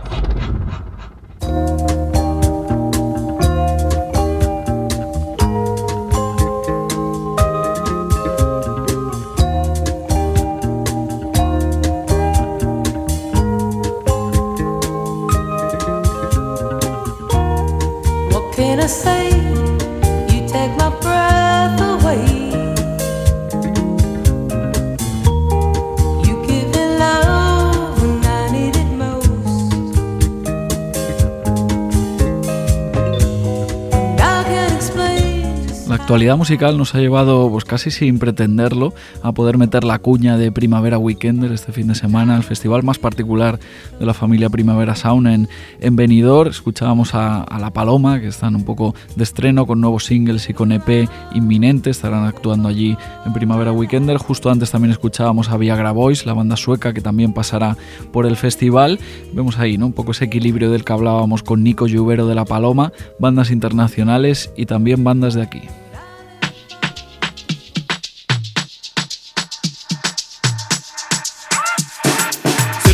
Actualidad 36.11 36.35
musical 36.35 36.77
nos 36.77 36.93
ha 36.93 36.99
llevado, 36.99 37.49
pues 37.49 37.63
casi 37.63 37.89
sin 37.89 38.19
pretenderlo, 38.19 38.93
a 39.23 39.31
poder 39.31 39.57
meter 39.57 39.85
la 39.85 39.97
cuña 39.99 40.37
de 40.37 40.51
Primavera 40.51 40.97
Weekender 40.97 41.53
este 41.53 41.71
fin 41.71 41.87
de 41.87 41.95
semana, 41.95 42.35
el 42.35 42.43
festival 42.43 42.83
más 42.83 42.99
particular 42.99 43.61
de 43.97 44.05
la 44.05 44.13
familia 44.13 44.49
Primavera 44.49 44.93
Sound 44.93 45.27
en, 45.27 45.47
en 45.79 45.95
Benidorm. 45.95 46.49
Escuchábamos 46.49 47.15
a, 47.15 47.45
La 47.57 47.69
Paloma, 47.71 48.19
que 48.19 48.27
están 48.27 48.57
un 48.57 48.65
poco 48.65 48.93
de 49.15 49.23
estreno 49.23 49.65
con 49.65 49.79
nuevos 49.79 50.03
singles 50.03 50.49
y 50.49 50.53
con 50.53 50.73
EP 50.73 51.07
inminente, 51.33 51.91
estarán 51.91 52.25
actuando 52.25 52.67
allí 52.67 52.97
en 53.25 53.31
Primavera 53.31 53.71
Weekender. 53.71 54.17
Justo 54.17 54.49
antes 54.49 54.69
también 54.69 54.91
escuchábamos 54.91 55.49
a 55.49 55.55
Viagra 55.55 55.93
Boys, 55.93 56.25
la 56.25 56.33
banda 56.33 56.57
sueca 56.57 56.91
que 56.91 56.99
también 56.99 57.31
pasará 57.31 57.77
por 58.11 58.25
el 58.25 58.35
festival. 58.35 58.99
Vemos 59.31 59.59
ahí 59.59 59.77
¿no? 59.77 59.85
un 59.85 59.93
poco 59.93 60.11
ese 60.11 60.25
equilibrio 60.25 60.71
del 60.71 60.83
que 60.83 60.91
hablábamos 60.91 61.41
con 61.41 61.63
Nico 61.63 61.87
Lluvero 61.87 62.27
de 62.27 62.35
La 62.35 62.43
Paloma, 62.43 62.91
bandas 63.17 63.49
internacionales 63.49 64.51
y 64.57 64.65
también 64.65 65.05
bandas 65.05 65.35
de 65.35 65.43
aquí. 65.43 65.61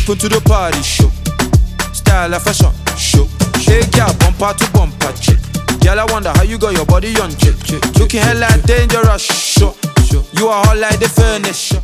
Into 0.08 0.26
the 0.26 0.40
party 0.40 0.80
show. 0.82 1.10
Style 1.92 2.32
and 2.32 2.42
fashion 2.42 2.72
show. 2.96 3.28
Bumper 4.18 4.54
to 4.56 4.70
bumper 4.72 5.12
chick. 5.20 5.36
Girl, 5.80 6.00
I 6.00 6.04
wonder 6.10 6.30
how 6.30 6.44
you 6.44 6.56
got 6.56 6.72
your 6.72 6.86
body 6.86 7.14
on 7.20 7.30
chip. 7.36 7.54
Looking 7.98 8.22
hella 8.22 8.48
dangerous, 8.64 9.22
sure, 9.22 9.74
sure. 10.08 10.24
You 10.32 10.48
are 10.48 10.64
hot 10.64 10.78
like 10.78 10.98
the 10.98 11.10
furnace, 11.10 11.76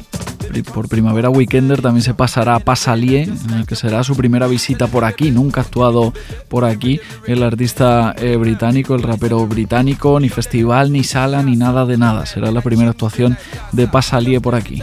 por 0.62 0.88
Primavera 0.88 1.30
Weekender 1.30 1.82
también 1.82 2.02
se 2.02 2.14
pasará 2.14 2.54
a 2.54 2.60
Pasalier, 2.60 3.28
que 3.66 3.76
será 3.76 4.04
su 4.04 4.16
primera 4.16 4.46
visita 4.46 4.86
por 4.86 5.04
aquí. 5.04 5.30
Nunca 5.30 5.60
ha 5.60 5.64
actuado 5.64 6.12
por 6.48 6.64
aquí 6.64 7.00
el 7.26 7.42
artista 7.42 8.14
eh, 8.16 8.36
británico, 8.36 8.94
el 8.94 9.02
rapero 9.02 9.46
británico, 9.46 10.18
ni 10.20 10.28
festival, 10.28 10.92
ni 10.92 11.04
sala, 11.04 11.42
ni 11.42 11.56
nada 11.56 11.86
de 11.86 11.98
nada. 11.98 12.24
Será 12.26 12.50
la 12.52 12.60
primera 12.60 12.90
actuación 12.90 13.36
de 13.72 13.88
Pasalier 13.88 14.40
por 14.40 14.54
aquí. 14.54 14.82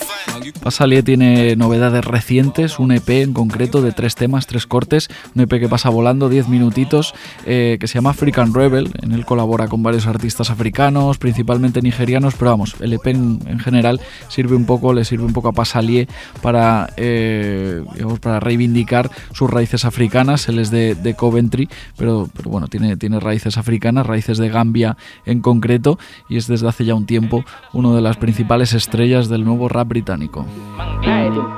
Pasalie 0.63 1.03
tiene 1.03 1.55
novedades 1.55 2.05
recientes, 2.05 2.79
un 2.79 2.91
EP 2.91 3.09
en 3.09 3.33
concreto 3.33 3.81
de 3.81 3.91
tres 3.91 4.15
temas, 4.15 4.47
tres 4.47 4.67
cortes, 4.67 5.09
un 5.35 5.41
EP 5.41 5.59
que 5.59 5.67
pasa 5.67 5.89
volando, 5.89 6.29
diez 6.29 6.47
minutitos, 6.47 7.13
eh, 7.45 7.77
que 7.79 7.87
se 7.87 7.95
llama 7.95 8.11
African 8.11 8.53
Rebel. 8.53 8.91
En 9.01 9.11
él 9.11 9.25
colabora 9.25 9.67
con 9.67 9.83
varios 9.83 10.07
artistas 10.07 10.49
africanos, 10.49 11.17
principalmente 11.17 11.81
nigerianos, 11.81 12.35
pero 12.35 12.51
vamos, 12.51 12.75
el 12.79 12.93
EP 12.93 13.07
en, 13.07 13.59
general 13.59 13.99
sirve 14.29 14.55
un 14.55 14.65
poco, 14.65 14.93
le 14.93 15.05
sirve 15.05 15.25
un 15.25 15.33
poco 15.33 15.49
a 15.49 15.53
Pasalie 15.53 16.07
para, 16.41 16.89
eh, 16.97 17.83
para 18.21 18.39
reivindicar 18.39 19.09
sus 19.33 19.49
raíces 19.49 19.85
africanas. 19.85 20.47
Él 20.47 20.59
es 20.59 20.71
de, 20.71 21.15
Coventry, 21.17 21.67
pero, 21.97 22.29
pero, 22.35 22.49
bueno, 22.49 22.67
tiene, 22.67 22.97
tiene 22.97 23.19
raíces 23.19 23.57
africanas, 23.57 24.05
raíces 24.05 24.37
de 24.37 24.49
Gambia 24.49 24.97
en 25.25 25.41
concreto, 25.41 25.99
y 26.29 26.37
es 26.37 26.47
desde 26.47 26.67
hace 26.67 26.85
ya 26.85 26.95
un 26.95 27.05
tiempo 27.05 27.43
uno 27.73 27.95
de 27.95 28.01
las 28.01 28.17
principales 28.17 28.73
estrellas 28.73 29.27
del 29.27 29.43
nuevo 29.43 29.67
rap 29.67 29.91
británico. 30.01 30.45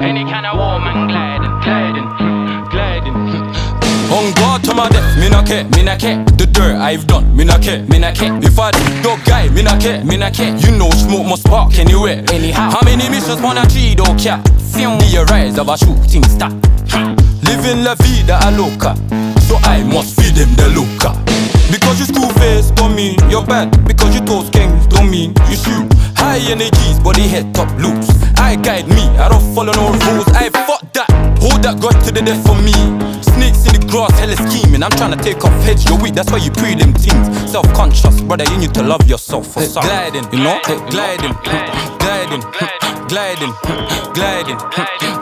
Any 0.02 0.24
kind 0.26 0.46
of 0.46 0.58
war, 0.58 0.80
man, 0.80 1.08
gliding, 1.08 1.60
gliding, 1.64 2.10
gliding. 2.70 3.16
On 4.12 4.34
guard 4.36 4.64
to 4.66 4.76
my 4.76 4.90
death, 4.90 5.18
me 5.18 5.30
not 5.30 5.48
care, 5.48 5.64
me 5.76 5.84
not 5.84 6.00
care. 6.00 6.24
The 6.38 6.46
dirt 6.46 6.76
I've 6.76 7.08
done, 7.08 7.36
me 7.36 7.46
not 7.46 7.62
care, 7.62 7.84
me 7.84 8.00
not 8.00 8.16
care. 8.16 8.38
If 8.44 8.60
I 8.60 8.72
dog 9.02 9.24
guy, 9.26 9.50
me 9.50 9.64
not 9.64 9.82
care, 9.82 10.04
me 10.04 10.18
not 10.18 10.34
care. 10.34 10.56
You 10.58 10.78
know 10.78 10.90
smoke 10.92 11.26
must 11.26 11.44
spark 11.44 11.80
anywhere. 11.80 12.24
Anyhow, 12.32 12.70
how 12.70 12.82
many 12.84 13.10
missions 13.10 13.42
on 13.42 13.58
a 13.58 13.66
tree 13.66 13.96
don't 13.96 14.20
care? 14.20 14.42
The 14.74 15.26
rise 15.30 15.58
of 15.58 15.70
a 15.70 15.78
shooting 15.78 16.24
star. 16.24 16.52
Living 17.44 17.84
la 17.84 17.96
vida 17.96 18.40
a 18.44 18.52
loca, 18.52 18.96
so 19.42 19.56
I 19.64 19.84
must 19.84 20.20
feed 20.20 20.36
them 20.36 20.54
the 20.56 20.68
loca. 20.76 21.16
Because 21.72 22.00
you 22.00 22.06
school 22.06 22.30
face 22.40 22.72
don't 22.72 22.96
mean 22.96 23.18
you're 23.30 23.46
bad. 23.46 23.72
Because 23.88 24.14
you 24.14 24.22
toast 24.22 24.52
kings 24.52 24.86
don't 24.88 25.10
mean 25.10 25.34
you 25.50 25.56
shoot. 25.56 25.88
High 26.16 26.40
energies, 26.52 27.00
body 27.00 27.28
head 27.28 27.54
top 27.54 27.70
loose. 27.80 28.23
I 28.38 28.56
guide 28.56 28.88
me, 28.88 29.04
I 29.18 29.30
don't 29.30 29.44
follow 29.56 29.74
no 29.74 29.92
rules. 29.92 30.28
I 30.34 30.50
fuck 30.50 30.82
that, 30.94 31.10
hold 31.40 31.64
that 31.64 31.80
God 31.80 31.98
to 32.06 32.12
the 32.12 32.22
death 32.22 32.42
for 32.46 32.56
me. 32.56 32.74
Snakes 33.22 33.66
in 33.66 33.80
the 33.80 33.88
grass, 33.90 34.12
hella 34.20 34.36
scheming. 34.36 34.84
I'm 34.84 34.92
trying 34.92 35.18
to 35.18 35.22
take 35.24 35.44
off 35.44 35.54
heads, 35.64 35.86
you're 35.86 36.00
weak, 36.02 36.14
that's 36.14 36.32
why 36.32 36.38
you 36.38 36.52
pre 36.52 36.76
them 36.76 36.94
things. 36.94 37.52
Self 37.52 37.66
conscious, 37.74 38.22
brother, 38.22 38.46
you 38.52 38.58
need 38.58 38.74
to 38.74 38.84
love 38.84 39.08
yourself 39.10 39.48
for 39.54 39.62
hey, 39.62 39.72
gliding, 39.74 40.26
you 40.32 40.44
know? 40.44 40.60
Hey, 40.66 40.78
gliding, 40.90 41.34
gliding, 42.00 42.44
gliding, 43.10 43.54
gliding, 44.14 44.58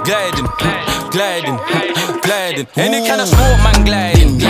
gliding, 0.04 0.48
gliding, 1.12 1.58
gliding. 2.22 2.68
Any 2.76 3.08
kind 3.08 3.22
of 3.22 3.28
sport 3.28 3.58
man 3.64 3.86
gliding, 3.86 4.42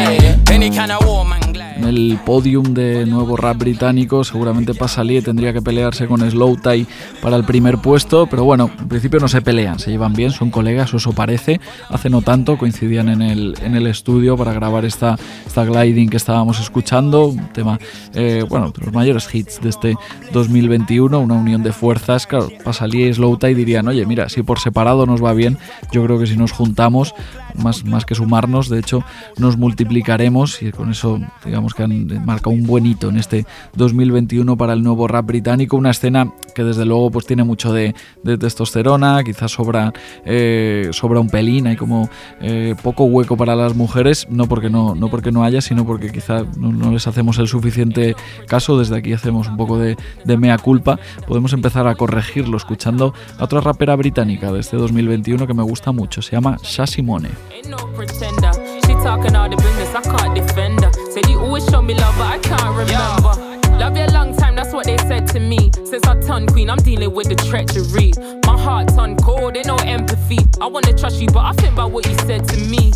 any 0.49 0.69
kind 0.69 0.91
of 0.91 1.05
war 1.05 1.25
man 1.25 1.50
el 1.85 2.19
podium 2.25 2.73
de 2.73 3.05
nuevo 3.05 3.37
rap 3.37 3.57
británico. 3.57 4.23
Seguramente 4.23 4.73
Pasalie 4.73 5.21
tendría 5.21 5.53
que 5.53 5.61
pelearse 5.61 6.07
con 6.07 6.19
Slow 6.29 6.57
Tie 6.57 6.85
para 7.21 7.35
el 7.35 7.43
primer 7.43 7.77
puesto, 7.79 8.27
pero 8.27 8.43
bueno, 8.43 8.69
en 8.79 8.87
principio 8.87 9.19
no 9.19 9.27
se 9.27 9.41
pelean, 9.41 9.79
se 9.79 9.91
llevan 9.91 10.13
bien, 10.13 10.31
son 10.31 10.51
colegas, 10.51 10.93
eso 10.93 11.13
parece. 11.13 11.59
Hace 11.89 12.09
no 12.09 12.21
tanto 12.21 12.57
coincidían 12.57 13.09
en 13.09 13.21
el, 13.21 13.55
en 13.61 13.75
el 13.75 13.87
estudio 13.87 14.37
para 14.37 14.53
grabar 14.53 14.85
esta, 14.85 15.17
esta 15.45 15.65
gliding 15.65 16.09
que 16.09 16.17
estábamos 16.17 16.59
escuchando, 16.59 17.27
un 17.27 17.47
tema, 17.49 17.79
eh, 18.13 18.45
bueno, 18.47 18.71
de 18.71 18.85
los 18.85 18.93
mayores 18.93 19.33
hits 19.33 19.61
de 19.61 19.69
este 19.69 19.95
2021, 20.33 21.19
una 21.19 21.35
unión 21.35 21.63
de 21.63 21.71
fuerzas. 21.71 22.27
Claro, 22.27 22.49
Pasalie 22.63 23.09
y 23.09 23.13
Slow 23.13 23.37
Tie 23.37 23.55
dirían, 23.55 23.87
oye, 23.87 24.05
mira, 24.05 24.29
si 24.29 24.43
por 24.43 24.59
separado 24.59 25.05
nos 25.05 25.23
va 25.23 25.33
bien, 25.33 25.57
yo 25.91 26.03
creo 26.03 26.19
que 26.19 26.27
si 26.27 26.37
nos 26.37 26.51
juntamos, 26.51 27.13
más, 27.55 27.85
más 27.85 28.05
que 28.05 28.15
sumarnos, 28.15 28.69
de 28.69 28.79
hecho, 28.79 29.03
nos 29.37 29.57
multiplicaremos 29.57 30.61
y 30.61 30.71
con 30.71 30.91
eso, 30.91 31.19
digamos, 31.45 31.70
que 31.73 31.83
han 31.83 32.25
marcado 32.25 32.51
un 32.51 32.63
buen 32.63 32.85
hito 32.85 33.09
en 33.09 33.17
este 33.17 33.45
2021 33.75 34.57
para 34.57 34.73
el 34.73 34.83
nuevo 34.83 35.07
rap 35.07 35.25
británico. 35.25 35.77
Una 35.77 35.91
escena 35.91 36.31
que 36.55 36.63
desde 36.63 36.85
luego 36.85 37.11
pues 37.11 37.25
tiene 37.25 37.43
mucho 37.43 37.73
de, 37.73 37.93
testosterona, 38.23 39.23
quizás 39.23 39.51
sobra, 39.51 39.93
eh, 40.25 40.89
sobra 40.91 41.19
un 41.19 41.29
pelín, 41.29 41.67
hay 41.67 41.75
como 41.75 42.09
eh, 42.41 42.75
poco 42.81 43.05
hueco 43.05 43.37
para 43.37 43.55
las 43.55 43.75
mujeres, 43.75 44.27
no 44.29 44.47
porque 44.47 44.69
no, 44.69 44.95
no, 44.95 45.09
porque 45.09 45.31
no 45.31 45.43
haya, 45.43 45.61
sino 45.61 45.85
porque 45.85 46.11
quizás 46.11 46.57
no, 46.57 46.91
les 46.91 47.07
hacemos 47.07 47.37
el 47.39 47.47
suficiente 47.47 48.15
caso. 48.47 48.77
Desde 48.77 48.97
aquí 48.97 49.13
hacemos 49.13 49.47
un 49.47 49.57
poco 49.57 49.77
de, 49.77 49.97
de 50.25 50.37
mea 50.37 50.57
culpa. 50.57 50.99
Podemos 51.27 51.53
empezar 51.53 51.87
a 51.87 51.95
corregirlo 51.95 52.57
escuchando 52.57 53.13
a 53.37 53.43
otra 53.43 53.61
rapera 53.61 53.95
británica 53.95 54.51
de 54.51 54.59
este 54.59 54.77
2021 54.77 55.47
que 55.47 55.53
me 55.53 55.63
gusta 55.63 55.91
mucho, 55.91 56.21
se 56.21 56.31
llama 56.31 56.57
Shasimone. 56.63 57.29
talking 59.03 60.80
always 61.41 61.65
show 61.65 61.81
me 61.81 61.93
love, 61.95 62.15
but 62.17 62.27
I 62.27 62.39
can't 62.39 62.75
remember. 62.75 63.77
Love 63.77 63.97
you 63.97 64.05
a 64.05 64.13
long 64.13 64.35
time, 64.37 64.55
that's 64.55 64.73
what 64.73 64.85
they 64.85 64.97
said 64.97 65.27
to 65.27 65.39
me. 65.39 65.71
Since 65.85 66.05
I 66.05 66.19
turned 66.21 66.51
queen, 66.51 66.69
I'm 66.69 66.77
dealing 66.77 67.13
with 67.13 67.29
the 67.29 67.35
treachery. 67.35 68.13
My 68.45 68.59
heart 68.59 68.89
turned 68.95 69.21
cold, 69.21 69.57
ain't 69.57 69.67
no 69.67 69.77
empathy. 69.77 70.39
I 70.61 70.67
wanna 70.67 70.93
trust 70.93 71.19
you, 71.19 71.27
but 71.27 71.43
I 71.43 71.53
think 71.53 71.73
about 71.73 71.91
what 71.91 72.05
you 72.07 72.15
said 72.19 72.47
to 72.49 72.57
me. 72.57 72.91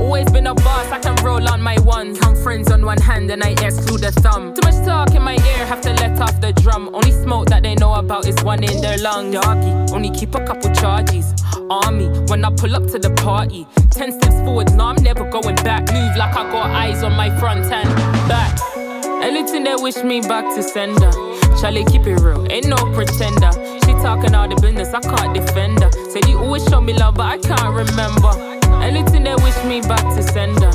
Always 0.00 0.30
been 0.30 0.46
a 0.46 0.54
boss, 0.54 0.90
I 0.90 0.98
can 0.98 1.14
roll 1.24 1.46
on 1.48 1.60
my 1.60 1.78
ones. 1.80 2.18
Count 2.18 2.38
friends 2.38 2.72
on 2.72 2.84
one 2.84 3.00
hand 3.00 3.30
and 3.30 3.42
I 3.42 3.50
exclude 3.50 4.00
the 4.00 4.12
thumb. 4.12 4.54
Too 4.54 4.62
much 4.64 4.84
talk 4.84 5.14
in 5.14 5.22
my 5.22 5.34
ear, 5.34 5.66
have 5.66 5.82
to 5.82 5.92
let 5.92 6.18
off 6.20 6.40
the 6.40 6.52
drum. 6.54 6.90
Only 6.94 7.12
smoke 7.12 7.48
that 7.50 7.62
they 7.62 7.74
know 7.74 7.94
about 7.94 8.26
is 8.26 8.42
one 8.42 8.64
in 8.64 8.80
their 8.80 8.98
lungs. 8.98 9.34
Doggy, 9.34 9.92
only 9.92 10.10
keep 10.10 10.34
a 10.34 10.44
couple 10.44 10.72
charges. 10.72 11.34
Army, 11.70 12.08
when 12.28 12.44
I 12.44 12.50
pull 12.50 12.74
up 12.74 12.86
to 12.88 12.98
the 12.98 13.10
party. 13.10 13.66
Ten 13.90 14.10
steps 14.12 14.40
forward, 14.40 14.72
no, 14.74 14.86
I'm 14.86 15.02
never 15.02 15.28
going 15.30 15.56
back. 15.56 15.82
Move 15.92 16.16
like 16.16 16.34
I 16.34 16.50
got 16.50 16.70
eyes 16.70 17.02
on 17.02 17.12
my 17.12 17.30
front 17.38 17.70
and 17.70 17.88
back. 18.26 18.69
Anything 19.22 19.64
they 19.64 19.74
wish 19.76 19.96
me 20.02 20.20
back 20.20 20.44
to 20.54 20.62
sender. 20.62 21.10
Charlie, 21.60 21.84
keep 21.84 22.06
it 22.06 22.20
real, 22.20 22.46
ain't 22.50 22.66
no 22.66 22.76
pretender. 22.94 23.52
She 23.84 23.92
talking 24.00 24.34
all 24.34 24.48
the 24.48 24.58
business, 24.60 24.94
I 24.94 25.00
can't 25.00 25.34
defend 25.34 25.82
her. 25.82 25.90
Said 26.10 26.26
you 26.26 26.38
always 26.38 26.64
show 26.64 26.80
me 26.80 26.94
love, 26.94 27.14
but 27.16 27.26
I 27.26 27.38
can't 27.38 27.74
remember. 27.74 28.32
Anything 28.82 29.24
they 29.24 29.34
wish 29.34 29.62
me 29.64 29.82
back 29.82 30.02
to 30.16 30.22
sender. 30.22 30.70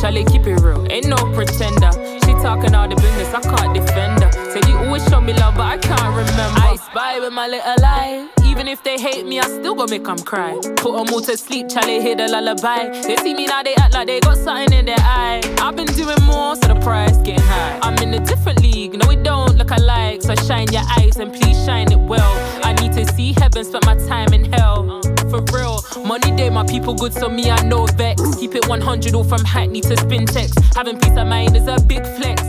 Charlie, 0.00 0.24
keep 0.24 0.46
it 0.46 0.60
real, 0.60 0.86
ain't 0.90 1.06
no 1.06 1.16
pretender. 1.36 1.92
She 2.24 2.32
talking 2.40 2.74
all 2.74 2.88
the 2.88 2.96
business, 2.96 3.34
I 3.34 3.42
can't 3.42 3.74
defend 3.74 4.22
her. 4.22 4.32
Said 4.50 4.66
you 4.66 4.78
always 4.78 5.06
show 5.08 5.20
me 5.20 5.34
love, 5.34 5.56
but 5.56 5.66
I 5.66 5.78
can't 5.78 6.16
remember. 6.16 6.60
I 6.60 6.76
spy 6.76 7.20
with 7.20 7.34
my 7.34 7.48
little 7.48 7.76
lie. 7.80 8.39
Even 8.50 8.66
if 8.66 8.82
they 8.82 8.98
hate 8.98 9.24
me, 9.24 9.38
I 9.38 9.44
still 9.44 9.76
gonna 9.76 9.92
make 9.92 10.02
them 10.02 10.18
cry. 10.18 10.58
Put 10.76 10.96
them 10.96 11.14
all 11.14 11.20
to 11.20 11.36
sleep, 11.36 11.68
Charlie, 11.68 12.00
hear 12.02 12.16
the 12.16 12.26
lullaby. 12.26 12.88
They 13.06 13.16
see 13.18 13.32
me 13.32 13.46
now, 13.46 13.62
they 13.62 13.76
act 13.76 13.94
like 13.94 14.08
they 14.08 14.18
got 14.18 14.38
something 14.38 14.76
in 14.76 14.86
their 14.86 14.98
eye. 14.98 15.40
I've 15.58 15.76
been 15.76 15.86
doing 15.86 16.20
more, 16.24 16.56
so 16.56 16.66
the 16.66 16.80
price 16.80 17.16
getting 17.18 17.46
high. 17.46 17.78
I'm 17.80 17.96
in 18.02 18.12
a 18.12 18.18
different 18.18 18.60
league, 18.60 18.98
no, 18.98 19.06
we 19.06 19.14
don't 19.14 19.56
look 19.56 19.70
alike. 19.70 20.22
So 20.22 20.34
shine 20.34 20.66
your 20.72 20.82
eyes 20.98 21.16
and 21.18 21.32
please 21.32 21.64
shine 21.64 21.92
it 21.92 22.00
well. 22.00 22.32
I 22.64 22.72
need 22.72 22.92
to 22.94 23.06
see 23.14 23.34
heaven, 23.34 23.64
spend 23.64 23.86
my 23.86 23.94
time 24.08 24.32
in 24.34 24.52
hell. 24.52 25.00
For 25.30 25.40
real, 25.54 25.84
money 26.04 26.32
day, 26.36 26.50
my 26.50 26.66
people 26.66 26.94
good, 26.94 27.12
so 27.12 27.28
me, 27.28 27.52
I 27.52 27.62
know 27.62 27.86
vex. 27.86 28.20
Keep 28.34 28.56
it 28.56 28.66
100 28.66 29.14
all 29.14 29.22
from 29.22 29.44
Hackney 29.44 29.80
to 29.82 29.96
spin 29.96 30.26
Spintex. 30.26 30.74
Having 30.74 30.98
peace 30.98 31.16
of 31.16 31.28
mind 31.28 31.56
is 31.56 31.68
a 31.68 31.78
big 31.86 32.04
flex. 32.04 32.42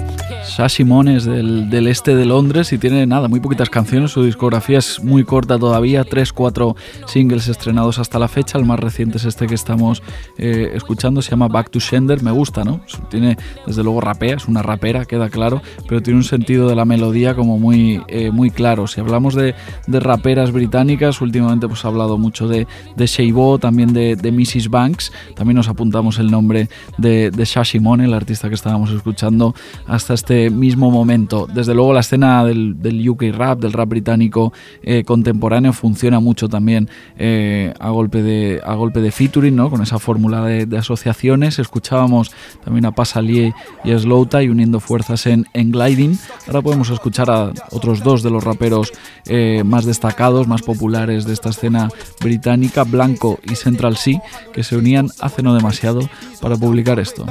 Simon 0.70 1.08
es 1.08 1.26
del, 1.26 1.88
este 1.88 2.16
de 2.16 2.26
Londres 2.26 2.72
y 2.74 2.78
tiene 2.78 3.06
nada, 3.06 3.28
muy 3.28 3.40
poquitas 3.40 3.70
canciones. 3.70 4.12
Su 4.12 4.24
discografía 4.24 4.80
es 4.80 5.04
muy 5.04 5.24
corta 5.24 5.58
todavía, 5.58 6.04
3-4 6.06 6.76
singles 7.08 7.48
estrenados 7.48 8.00
hasta 8.00 8.20
la 8.20 8.28
fecha. 8.28 8.58
El 8.58 8.66
más 8.66 8.80
reciente 8.80 9.18
es 9.18 9.26
este 9.26 9.48
que 9.48 9.56
estamos 9.56 10.02
eh, 10.38 10.72
escuchando, 10.74 11.22
se 11.22 11.32
llama 11.32 11.48
Back 11.48 11.70
to 11.72 11.80
Sender. 11.80 12.22
Me 12.24 12.32
gusta, 12.32 12.64
¿no? 12.64 12.82
Tiene, 13.10 13.38
desde 13.66 13.84
luego, 13.84 14.02
rapea, 14.02 14.36
es 14.36 14.48
una 14.48 14.62
rapera, 14.62 15.06
queda 15.06 15.30
claro, 15.30 15.62
pero 15.88 16.02
tiene 16.02 16.18
un 16.18 16.24
sentido 16.24 16.68
de 16.68 16.76
la 16.76 16.86
melodía 16.86 17.36
como 17.36 17.60
muy, 17.60 18.02
eh, 18.08 18.32
muy 18.32 18.50
claro. 18.52 18.88
Si 18.88 19.00
hablamos 19.00 19.36
de, 19.36 19.56
de, 19.88 20.00
raperas 20.00 20.52
británicas, 20.52 21.22
últimamente 21.22 21.68
pues 21.68 21.86
ha 21.86 21.88
hablado 21.88 22.18
mucho 22.18 22.48
de, 22.48 22.68
de 22.96 23.06
Sheibo, 23.08 23.60
también 23.60 23.94
de, 23.94 24.16
de, 24.16 24.32
Mrs. 24.32 24.70
Banks. 24.70 25.12
También 25.36 25.56
nos 25.58 25.68
apuntamos 25.68 26.20
el 26.20 26.32
nombre 26.32 26.70
de, 26.98 27.32
de 27.32 27.46
Shashimone, 27.46 28.06
el 28.06 28.14
artista 28.14 28.50
que 28.50 28.56
estábamos 28.56 28.92
escuchando 28.92 29.54
hasta 29.88 30.14
este 30.22 30.52
mismo 30.52 30.92
momento. 30.92 31.48
Desde 31.52 31.74
luego 31.74 31.94
la 31.94 32.02
escena 32.02 32.46
del, 32.46 33.10
UK 33.10 33.24
rap, 33.34 33.60
del 33.60 33.74
rap 33.74 33.90
británico 33.90 34.54
eh, 34.84 35.04
contemporáneo 35.04 35.74
funciona 35.74 36.20
mucho 36.20 36.48
también 36.48 36.90
eh, 37.18 37.74
a, 37.80 37.90
golpe 37.90 38.22
de, 38.22 38.62
a 38.64 38.76
golpe 38.76 39.02
de 39.02 39.12
featuring, 39.12 39.56
¿no? 39.56 39.72
con 39.72 39.82
esa 39.82 39.98
fórmula 39.98 40.46
de, 40.46 40.78
asociaciones. 40.78 41.58
Escuchábamos 41.58 42.32
también 42.64 42.86
a 42.86 42.92
Pasalier 42.92 43.54
y 43.84 43.94
a 43.94 43.98
Slowta 43.98 44.44
y 44.44 44.50
uniendo 44.50 44.80
fuerzas 44.80 45.26
en, 45.26 45.48
en 45.54 45.72
Gliding. 45.72 46.20
Ahora 46.46 46.62
podemos 46.62 46.92
escuchar 46.92 47.32
a 47.32 47.52
otros 47.72 48.04
dos 48.04 48.22
de 48.22 48.30
los 48.30 48.44
raperos 48.44 48.92
eh, 49.26 49.64
más 49.66 49.86
destacados, 49.86 50.48
más 50.48 50.62
populares 50.62 51.26
de 51.26 51.34
esta 51.34 51.50
escena 51.50 51.90
británica, 52.20 52.84
Blanco 52.84 53.40
y 53.44 53.56
Central 53.56 53.98
C, 53.98 54.22
que 54.54 54.64
se 54.64 54.78
unían 54.78 55.10
hace 55.20 55.42
no 55.42 55.56
demasiado 55.56 56.08
para 56.42 56.56
publicar 56.58 57.00
esto. 57.00 57.26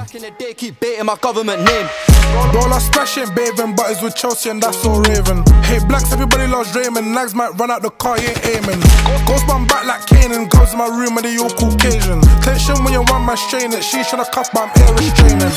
Splashing, 2.81 3.35
bathing, 3.35 3.76
but 3.76 3.91
it's 3.91 4.03
with 4.03 4.16
Chelsea 4.16 4.49
and 4.49 4.62
that's 4.62 4.85
all 4.87 5.01
Raven. 5.03 5.45
Hey, 5.64 5.78
blacks, 5.85 6.12
everybody 6.12 6.47
loves 6.47 6.74
Raymond. 6.74 7.12
Nags 7.12 7.35
might 7.35 7.51
run 7.61 7.70
out 7.70 7.83
the 7.83 7.91
car, 7.91 8.18
you 8.18 8.28
ain't 8.28 8.47
aiming. 8.47 8.81
Ghost 9.28 9.47
man 9.47 9.66
back 9.66 9.85
like 9.85 10.07
Kanan, 10.07 10.49
goes 10.49 10.72
in 10.72 10.78
my 10.78 10.89
room 10.89 11.16
and 11.16 11.24
they 11.24 11.37
all 11.37 11.51
Caucasian. 11.51 12.20
Tension 12.41 12.83
when 12.83 12.93
you 12.95 13.03
one 13.03 13.26
man 13.26 13.37
straining, 13.37 13.81
she's 13.83 14.09
trying 14.09 14.24
to 14.24 14.31
cuff, 14.31 14.49
but 14.53 14.72
I'm 14.74 14.97
restraining. 14.97 15.53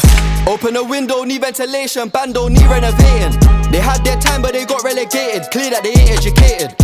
Open 0.48 0.76
a 0.76 0.84
window, 0.84 1.24
need 1.24 1.42
ventilation, 1.42 2.10
bando 2.10 2.50
need 2.50 2.68
renovating. 2.68 3.40
They 3.72 3.80
had 3.80 4.04
their 4.04 4.20
time, 4.20 4.42
but 4.42 4.52
they 4.54 4.66
got 4.66 4.84
relegated. 4.84 5.50
Clear 5.50 5.72
that 5.72 5.84
they 5.84 5.96
ain't 5.96 6.12
educated. 6.12 6.76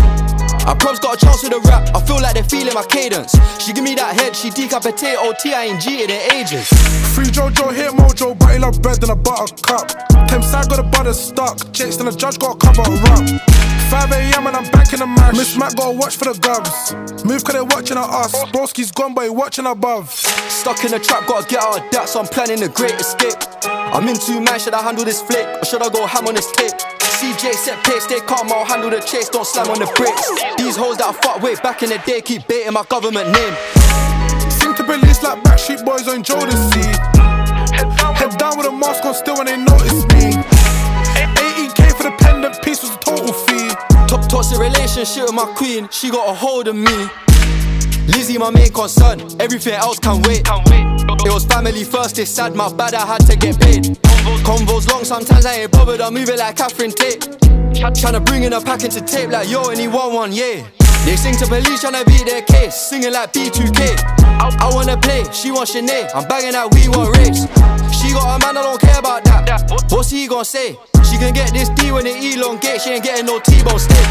I 0.65 0.75
proms 0.77 0.99
got 0.99 1.21
a 1.21 1.25
chance 1.25 1.43
with 1.43 1.53
the 1.53 1.61
rap, 1.67 1.89
I 1.95 2.01
feel 2.01 2.21
like 2.21 2.33
they're 2.33 2.43
feeling 2.43 2.73
my 2.73 2.85
cadence. 2.85 3.35
She 3.59 3.73
give 3.73 3.83
me 3.83 3.95
that 3.95 4.15
head, 4.15 4.35
she 4.35 4.49
decapitate 4.49 5.17
OT, 5.17 5.53
I 5.53 5.65
ain't 5.65 5.81
G 5.81 6.03
in 6.03 6.11
ages. 6.11 6.67
Free 7.13 7.29
Jojo, 7.29 7.73
hit 7.73 7.91
Mojo, 7.91 8.37
but 8.37 8.53
he 8.53 8.59
love 8.59 8.81
bread 8.81 9.01
than 9.01 9.11
a 9.11 9.15
butter 9.15 9.53
cup. 9.61 9.87
Tim 10.29 10.41
side 10.41 10.69
got 10.69 10.79
a 10.79 10.83
butter 10.83 11.13
stuck, 11.13 11.57
Jakes 11.71 11.97
and 11.97 12.07
the 12.07 12.15
judge 12.15 12.37
got 12.39 12.55
a 12.55 12.59
cover 12.59 12.81
up. 12.81 13.59
5 13.89 14.11
a.m. 14.11 14.45
and 14.45 14.55
I'm 14.55 14.69
back 14.69 14.93
in 14.93 14.99
the 14.99 15.07
mash. 15.07 15.35
Miss 15.35 15.57
Mac 15.57 15.75
got 15.75 15.91
to 15.91 15.97
watch 15.97 16.17
for 16.17 16.31
the 16.31 16.37
gubs. 16.37 16.93
Move 17.25 17.43
cause 17.43 17.55
they 17.55 17.61
watching 17.61 17.97
at 17.97 18.05
us. 18.05 18.31
Broski's 18.53 18.91
gone, 18.91 19.15
but 19.15 19.23
he 19.23 19.29
watching 19.31 19.65
above. 19.65 20.11
Stuck 20.11 20.83
in 20.85 20.91
the 20.91 20.99
trap, 20.99 21.25
gotta 21.27 21.47
get 21.47 21.63
out 21.63 21.81
of 21.81 21.91
that, 21.91 22.07
so 22.07 22.19
I'm 22.19 22.27
planning 22.27 22.61
a 22.61 22.69
great 22.69 22.93
escape. 23.01 23.33
I'm 23.65 24.07
in 24.07 24.15
two 24.15 24.41
man, 24.41 24.59
should 24.59 24.75
I 24.75 24.83
handle 24.83 25.05
this 25.05 25.21
flick? 25.21 25.45
Or 25.57 25.65
should 25.65 25.81
I 25.81 25.89
go 25.89 26.05
ham 26.05 26.27
on 26.27 26.35
this 26.35 26.51
tape? 26.51 26.77
CJ 27.19 27.51
set 27.51 27.83
pace, 27.83 28.05
stay 28.05 28.21
calm, 28.21 28.47
I'll 28.49 28.63
handle 28.63 28.89
the 28.89 29.01
chase, 29.01 29.27
don't 29.27 29.45
slam 29.45 29.67
on 29.67 29.79
the 29.79 29.91
brakes. 29.99 30.23
These 30.55 30.77
hoes 30.77 30.95
that 31.03 31.11
I 31.11 31.11
fuck 31.11 31.43
with 31.43 31.61
back 31.61 31.83
in 31.83 31.89
the 31.89 31.99
day 32.07 32.21
keep 32.21 32.47
baiting 32.47 32.71
my 32.71 32.85
government 32.87 33.27
name. 33.27 33.55
Seem 34.47 34.71
to 34.79 34.83
release 34.87 35.21
like 35.21 35.43
backstreet 35.43 35.83
boys 35.83 36.07
on 36.07 36.23
Jodeci. 36.23 36.79
Head 38.15 38.31
down 38.39 38.55
with 38.55 38.67
a 38.67 38.71
mask 38.71 39.03
on 39.03 39.13
still 39.13 39.35
when 39.35 39.47
they 39.47 39.57
notice 39.59 40.07
me. 40.15 40.31
18k 41.59 41.91
for 41.99 42.03
the 42.07 42.15
pendant 42.23 42.55
piece 42.63 42.83
was 42.87 42.95
a 42.95 42.99
total 43.03 43.33
fee. 43.33 43.67
Top 44.07 44.23
toxic 44.31 44.57
relationship 44.57 45.23
with 45.27 45.35
my 45.35 45.51
queen, 45.59 45.89
she 45.91 46.09
got 46.09 46.29
a 46.29 46.33
hold 46.33 46.69
of 46.69 46.75
me. 46.77 47.11
Lizzie, 48.09 48.37
my 48.37 48.49
main 48.49 48.71
concern, 48.71 49.21
everything 49.39 49.73
else 49.73 49.99
can 49.99 50.21
wait. 50.23 50.41
It 51.25 51.31
was 51.31 51.45
family 51.45 51.83
first, 51.83 52.17
it's 52.17 52.31
sad, 52.31 52.55
my 52.55 52.71
bad, 52.73 52.93
I 52.93 53.05
had 53.05 53.25
to 53.27 53.35
get 53.35 53.59
paid. 53.59 53.85
Convos 54.43 54.87
long, 54.89 55.03
sometimes 55.03 55.45
I 55.45 55.61
ain't 55.61 55.71
bothered, 55.71 56.01
I 56.01 56.09
move 56.09 56.29
it 56.29 56.39
like 56.39 56.55
Catherine 56.57 56.91
Tate. 56.91 57.21
Tryna 57.93 58.25
bring 58.25 58.43
in 58.43 58.53
a 58.53 58.61
pack 58.61 58.83
into 58.83 59.01
tape 59.01 59.29
like 59.29 59.49
yo, 59.49 59.69
and 59.69 59.79
he 59.79 59.87
want 59.87 60.13
one, 60.13 60.31
yeah. 60.31 60.67
They 61.05 61.15
sing 61.15 61.35
to 61.37 61.45
police, 61.47 61.83
tryna 61.83 62.05
beat 62.05 62.25
their 62.25 62.41
case, 62.41 62.75
singing 62.75 63.13
like 63.13 63.31
B2K. 63.31 63.95
I 64.41 64.69
wanna 64.73 64.97
play, 64.97 65.23
she 65.31 65.51
wants 65.51 65.75
Sinead, 65.75 66.11
I'm 66.15 66.27
banging 66.27 66.53
that 66.53 66.73
we 66.73 66.89
want 66.89 67.15
race. 67.17 67.45
She 67.95 68.11
got 68.13 68.35
a 68.35 68.39
man, 68.39 68.57
I 68.57 68.63
don't 68.63 68.81
care 68.81 68.99
about 68.99 69.23
that. 69.25 69.69
What's 69.89 70.09
he 70.09 70.27
gonna 70.27 70.45
say? 70.45 70.77
Can 71.19 71.33
get 71.33 71.51
this 71.51 71.67
D 71.69 71.91
when 71.91 72.07
it 72.07 72.15
elongate, 72.23 72.79
she 72.81 72.91
ain't 72.91 73.03
getting 73.03 73.25
no 73.25 73.39
T-bone 73.39 73.77
steak. 73.77 74.07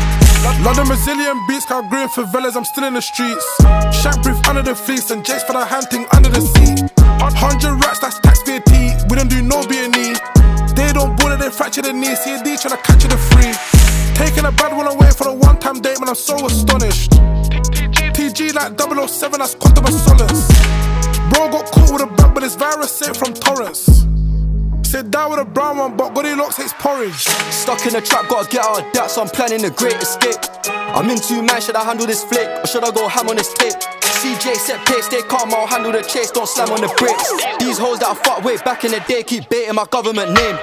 London 0.60 0.86
Brazilian 0.86 1.40
beats, 1.48 1.64
got 1.64 1.88
green 1.88 2.06
favelas, 2.08 2.54
I'm 2.54 2.64
still 2.64 2.84
in 2.84 2.92
the 2.92 3.00
streets. 3.00 3.44
Shank 3.96 4.22
brief 4.22 4.36
under 4.46 4.60
the 4.60 4.74
fleece 4.74 5.10
and 5.10 5.24
Jake's 5.24 5.42
for 5.42 5.54
the 5.54 5.64
hunting 5.64 6.04
under 6.12 6.28
the 6.28 6.40
seat. 6.40 6.84
100 7.00 7.80
racks, 7.80 8.00
that's 8.00 8.20
tax 8.20 8.42
VAT. 8.44 9.08
We 9.08 9.16
don't 9.16 9.30
do 9.30 9.40
no 9.40 9.64
B&E. 9.66 10.14
They 10.76 10.92
don't 10.92 11.16
bully, 11.18 11.36
they 11.36 11.48
fracture 11.48 11.80
the 11.80 11.92
knee. 11.92 12.14
C 12.14 12.36
D 12.44 12.60
tryna 12.60 12.82
catch 12.84 13.04
it 13.04 13.08
the 13.08 13.16
free. 13.32 13.56
Taking 14.14 14.44
a 14.44 14.52
bad 14.52 14.76
one 14.76 14.86
away 14.86 15.10
for 15.10 15.28
a 15.28 15.32
one 15.32 15.58
time 15.58 15.80
date, 15.80 15.98
man, 16.00 16.10
I'm 16.10 16.14
so 16.14 16.36
astonished. 16.44 17.12
TG 18.12 18.52
like 18.52 18.78
007, 18.78 19.38
that's 19.38 19.54
quantum 19.54 19.86
of 19.86 19.92
solace. 19.92 20.46
Bro 21.32 21.56
got 21.56 21.72
caught 21.72 21.90
with 21.90 22.02
a 22.02 22.06
bag, 22.06 22.34
but 22.34 22.40
this 22.40 22.54
virus 22.54 22.92
sent 22.92 23.16
from 23.16 23.32
Torrance. 23.32 24.04
Sit 24.88 25.10
down 25.10 25.28
with 25.28 25.40
a 25.40 25.44
brown 25.44 25.76
one, 25.76 25.98
but 25.98 26.14
Goody 26.14 26.32
looks 26.34 26.56
hates 26.56 26.72
porridge. 26.72 27.28
Stuck 27.52 27.84
in 27.84 27.94
a 27.94 28.00
trap, 28.00 28.24
gotta 28.24 28.48
get 28.48 28.64
out 28.64 28.80
of 28.80 28.92
that, 28.96 29.10
so 29.10 29.20
I'm 29.20 29.28
planning 29.28 29.62
a 29.66 29.68
great 29.68 30.00
escape. 30.00 30.40
I'm 30.64 31.12
in 31.12 31.20
two 31.20 31.44
man, 31.44 31.60
should 31.60 31.76
I 31.76 31.84
handle 31.84 32.06
this 32.06 32.24
flick, 32.24 32.48
or 32.64 32.66
should 32.66 32.80
I 32.82 32.90
go 32.90 33.06
ham 33.06 33.28
on 33.28 33.36
this 33.36 33.52
tape? 33.52 33.76
CJ 34.24 34.56
set 34.56 34.80
pace, 34.88 35.04
stay 35.04 35.20
calm, 35.28 35.52
I'll 35.52 35.68
handle 35.68 35.92
the 35.92 36.00
chase, 36.00 36.30
don't 36.30 36.48
slam 36.48 36.72
on 36.72 36.80
the 36.80 36.88
brakes. 36.96 37.28
These 37.60 37.76
hoes 37.76 38.00
that 38.00 38.16
I 38.16 38.24
fuck 38.24 38.40
with 38.40 38.64
back 38.64 38.88
in 38.88 38.92
the 38.96 39.04
day 39.04 39.22
keep 39.24 39.52
baiting 39.52 39.76
my 39.76 39.84
government 39.92 40.32
name. 40.32 40.56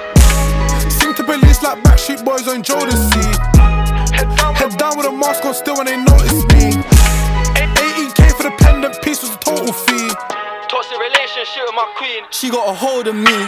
Seem 0.90 1.14
to 1.14 1.22
police 1.22 1.62
like 1.62 1.78
backstreet 1.86 2.26
boys 2.26 2.50
on 2.50 2.66
Jodeci. 2.66 3.30
Head 4.10 4.74
down 4.74 4.98
with 4.98 5.06
a 5.06 5.14
mask 5.14 5.46
on 5.46 5.54
still 5.54 5.78
when 5.78 5.86
they 5.86 6.02
notice 6.02 6.42
me. 6.50 6.74
18k 7.78 8.34
for 8.34 8.50
the 8.50 8.54
pendant 8.58 8.98
piece 9.06 9.22
was 9.22 9.30
a 9.30 9.38
total 9.38 9.70
fee. 9.70 10.10
Toxic 10.66 10.98
relationship 10.98 11.62
with 11.62 11.78
my 11.78 11.86
queen, 11.94 12.26
she 12.34 12.50
got 12.50 12.66
a 12.66 12.74
hold 12.74 13.06
of 13.06 13.14
me. 13.14 13.46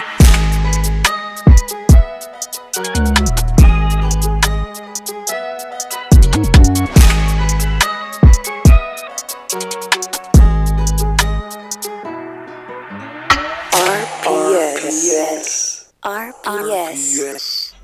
RPS. 14.78 15.90
RPS. 16.04 17.74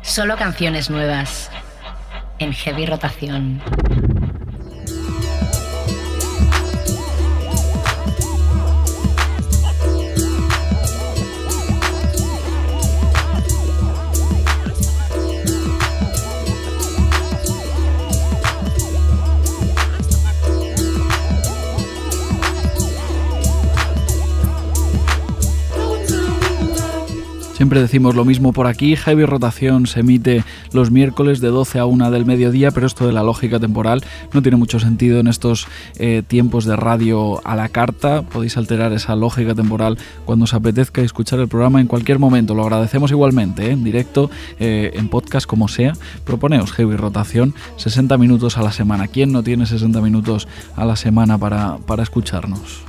Solo 0.00 0.38
canciones 0.38 0.88
nuevas 0.88 1.50
en 2.38 2.54
heavy 2.54 2.86
rotación. 2.86 3.60
Siempre 27.54 27.80
decimos 27.80 28.16
lo 28.16 28.24
mismo 28.24 28.52
por 28.52 28.66
aquí, 28.66 28.96
Heavy 28.96 29.26
Rotación 29.26 29.86
se 29.86 30.00
emite 30.00 30.42
los 30.72 30.90
miércoles 30.90 31.40
de 31.40 31.48
12 31.48 31.78
a 31.78 31.86
1 31.86 32.10
del 32.10 32.26
mediodía, 32.26 32.72
pero 32.72 32.84
esto 32.84 33.06
de 33.06 33.12
la 33.12 33.22
lógica 33.22 33.60
temporal 33.60 34.02
no 34.32 34.42
tiene 34.42 34.56
mucho 34.56 34.80
sentido 34.80 35.20
en 35.20 35.28
estos 35.28 35.68
eh, 35.94 36.24
tiempos 36.26 36.64
de 36.64 36.74
radio 36.74 37.40
a 37.46 37.54
la 37.54 37.68
carta. 37.68 38.22
Podéis 38.22 38.56
alterar 38.56 38.92
esa 38.92 39.14
lógica 39.14 39.54
temporal 39.54 39.98
cuando 40.24 40.46
os 40.46 40.52
apetezca 40.52 41.00
escuchar 41.00 41.38
el 41.38 41.46
programa 41.46 41.80
en 41.80 41.86
cualquier 41.86 42.18
momento. 42.18 42.56
Lo 42.56 42.64
agradecemos 42.64 43.12
igualmente, 43.12 43.66
¿eh? 43.66 43.70
en 43.70 43.84
directo, 43.84 44.32
eh, 44.58 44.90
en 44.94 45.08
podcast, 45.08 45.46
como 45.46 45.68
sea. 45.68 45.92
Proponeos 46.24 46.72
Heavy 46.72 46.96
Rotación 46.96 47.54
60 47.76 48.18
minutos 48.18 48.58
a 48.58 48.62
la 48.62 48.72
semana. 48.72 49.06
¿Quién 49.06 49.30
no 49.30 49.44
tiene 49.44 49.66
60 49.66 50.00
minutos 50.00 50.48
a 50.74 50.84
la 50.84 50.96
semana 50.96 51.38
para, 51.38 51.76
para 51.86 52.02
escucharnos? 52.02 52.82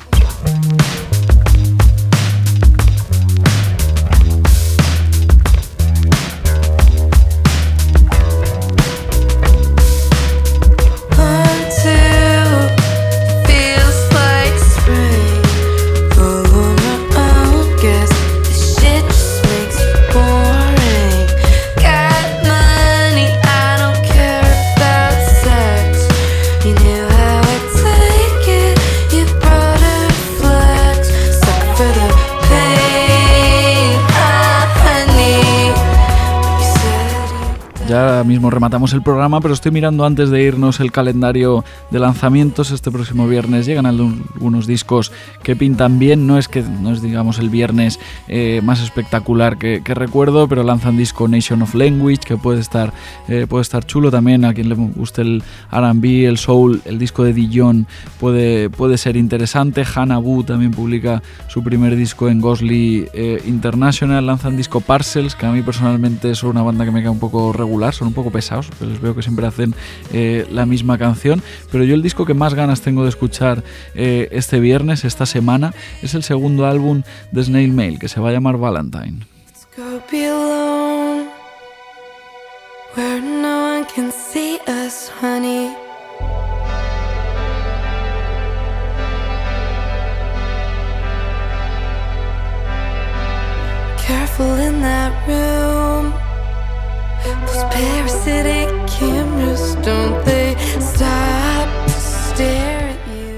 Ya 37.95 38.25
mismo 38.25 38.49
rematamos 38.49 38.91
el 38.91 39.01
programa, 39.01 39.39
pero 39.39 39.53
estoy 39.53 39.71
mirando 39.71 40.03
antes 40.03 40.29
de 40.29 40.43
irnos 40.43 40.81
el 40.81 40.91
calendario 40.91 41.63
de 41.91 41.99
lanzamientos. 41.99 42.71
Este 42.71 42.91
próximo 42.91 43.25
viernes 43.25 43.65
llegan 43.65 43.85
algunos 43.85 44.67
discos 44.67 45.13
que 45.43 45.55
pintan 45.55 45.97
bien. 45.97 46.27
No 46.27 46.37
es 46.37 46.49
que 46.49 46.61
no 46.61 46.91
es 46.91 47.01
digamos 47.01 47.39
el 47.39 47.49
viernes 47.49 47.97
eh, 48.27 48.59
más 48.61 48.81
espectacular 48.81 49.57
que, 49.57 49.81
recuerdo, 49.85 50.49
pero 50.49 50.63
lanzan 50.63 50.97
disco 50.97 51.29
Nation 51.29 51.61
of 51.61 51.73
Language 51.73 52.19
que 52.25 52.35
puede 52.35 52.59
estar 52.59 52.91
eh, 53.29 53.47
puede 53.47 53.61
estar 53.61 53.85
chulo 53.85 54.11
también. 54.11 54.43
A 54.43 54.53
quien 54.53 54.67
le 54.67 54.75
guste 54.75 55.21
el 55.21 55.41
R&B, 55.71 56.25
el 56.25 56.37
soul, 56.37 56.81
el 56.83 56.99
disco 56.99 57.23
de 57.23 57.31
Dijon 57.31 57.87
puede 58.19 58.69
puede 58.69 58.97
ser 58.97 59.15
interesante. 59.15 59.85
Hannah 59.85 60.19
Wu 60.19 60.43
también 60.43 60.71
publica 60.71 61.23
su 61.47 61.63
primer 61.63 61.95
disco 61.95 62.27
en 62.27 62.41
Ghostly 62.41 63.07
eh, 63.13 63.41
International. 63.45 64.25
Lanzan 64.25 64.57
disco 64.57 64.81
Parcels 64.81 65.33
que 65.33 65.45
a 65.45 65.51
mí 65.53 65.61
personalmente 65.61 66.31
es 66.31 66.43
una 66.43 66.61
banda 66.61 66.83
que 66.83 66.91
me 66.91 66.99
queda 66.99 67.11
un 67.11 67.19
poco 67.19 67.53
regular 67.53 67.84
son 67.93 68.07
un 68.07 68.13
poco 68.13 68.31
pesados, 68.31 68.69
pero 68.79 68.91
les 68.91 69.01
veo 69.01 69.15
que 69.15 69.21
siempre 69.21 69.45
hacen 69.45 69.75
eh, 70.13 70.47
la 70.51 70.65
misma 70.65 70.97
canción. 70.97 71.41
Pero 71.71 71.83
yo 71.83 71.95
el 71.95 72.01
disco 72.01 72.25
que 72.25 72.33
más 72.33 72.53
ganas 72.53 72.81
tengo 72.81 73.03
de 73.03 73.09
escuchar 73.09 73.63
eh, 73.93 74.27
este 74.31 74.59
viernes, 74.59 75.05
esta 75.05 75.25
semana, 75.25 75.73
es 76.01 76.15
el 76.15 76.23
segundo 76.23 76.65
álbum 76.65 77.03
de 77.31 77.43
Snail 77.43 77.71
Mail, 77.71 77.99
que 77.99 78.07
se 78.07 78.19
va 78.19 78.29
a 78.29 78.31
llamar 78.31 78.57
Valentine. 78.57 79.19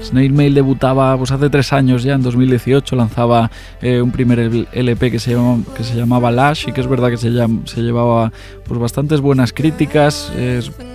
Snail 0.08 0.32
Mail 0.32 0.54
debutaba 0.54 1.16
pues, 1.16 1.30
hace 1.30 1.50
tres 1.50 1.72
años 1.72 2.02
ya, 2.02 2.14
en 2.14 2.22
2018, 2.22 2.96
lanzaba 2.96 3.50
eh, 3.80 4.00
un 4.00 4.10
primer 4.10 4.66
LP 4.72 5.10
que 5.10 5.18
se, 5.18 5.36
que 5.76 5.84
se 5.84 5.94
llamaba 5.94 6.30
Lash 6.30 6.68
y 6.68 6.72
que 6.72 6.80
es 6.80 6.86
verdad 6.86 7.10
que 7.10 7.16
se, 7.16 7.30
se 7.64 7.80
llevaba 7.82 8.32
pues, 8.64 8.80
bastantes 8.80 9.20
buenas 9.20 9.52
críticas, 9.52 10.32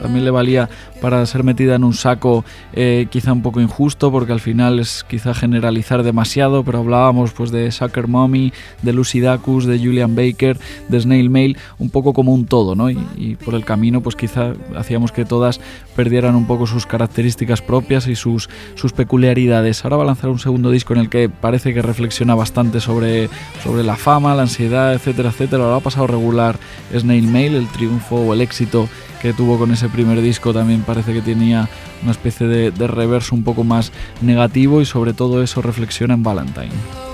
también 0.01 0.25
le 0.25 0.31
valía 0.31 0.69
para 1.03 1.25
ser 1.25 1.43
metida 1.43 1.75
en 1.75 1.83
un 1.83 1.93
saco 1.93 2.45
eh, 2.71 3.07
quizá 3.09 3.33
un 3.33 3.41
poco 3.41 3.59
injusto 3.59 4.09
porque 4.09 4.31
al 4.31 4.39
final 4.39 4.79
es 4.79 5.03
quizá 5.03 5.33
generalizar 5.33 6.01
demasiado, 6.01 6.63
pero 6.63 6.79
hablábamos 6.79 7.33
pues 7.33 7.51
de 7.51 7.69
Sucker 7.73 8.07
Mommy, 8.07 8.53
de 8.83 8.93
Lucy 8.93 9.19
Dacus, 9.19 9.65
de 9.65 9.79
Julian 9.79 10.15
Baker, 10.15 10.57
de 10.87 11.01
Snail 11.01 11.29
Mail, 11.29 11.57
un 11.77 11.89
poco 11.89 12.13
como 12.13 12.33
un 12.33 12.45
todo, 12.45 12.75
¿no? 12.75 12.89
Y, 12.89 13.37
por 13.43 13.53
el 13.53 13.65
camino 13.65 13.99
pues 13.99 14.15
quizá 14.15 14.53
hacíamos 14.77 15.11
que 15.11 15.25
todas 15.25 15.59
perdieran 15.93 16.35
un 16.35 16.47
poco 16.47 16.67
sus 16.67 16.85
características 16.85 17.61
propias 17.61 18.07
y 18.07 18.15
sus, 18.15 18.49
sus 18.75 18.93
peculiaridades. 18.93 19.83
Ahora 19.83 19.97
va 19.97 20.03
a 20.03 20.07
lanzar 20.07 20.29
un 20.29 20.39
segundo 20.39 20.71
disco 20.71 20.93
en 20.93 21.01
el 21.01 21.09
que 21.09 21.27
parece 21.27 21.73
que 21.73 21.81
reflexiona 21.81 22.33
bastante 22.33 22.79
sobre, 22.79 23.29
sobre 23.61 23.83
la 23.83 23.97
fama, 23.97 24.35
la 24.35 24.43
ansiedad, 24.43 24.93
etcétera, 24.93 25.31
etcétera. 25.31 25.65
Ahora 25.65 25.75
ha 25.75 25.81
pasado 25.81 26.07
regular 26.07 26.57
Snail 26.97 27.27
Mail, 27.27 27.55
el 27.55 27.67
triunfo 27.67 28.15
o 28.15 28.33
el 28.33 28.39
éxito 28.39 28.87
que 29.23 29.31
tuvo 29.31 29.57
con 29.57 29.71
ese 29.71 29.87
primer 29.87 30.21
disco 30.21 30.53
también 30.53 30.81
parece 30.81 31.13
que 31.13 31.21
tenía 31.21 31.69
una 32.01 32.11
especie 32.11 32.45
de, 32.45 32.87
reverso 32.87 33.33
un 33.33 33.45
poco 33.45 33.63
más 33.63 33.93
negativo 34.21 34.81
y 34.81 34.85
sobre 34.85 35.13
todo 35.13 35.41
eso 35.41 35.61
reflexiona 35.61 36.13
en 36.13 36.23
Valentine. 36.23 37.12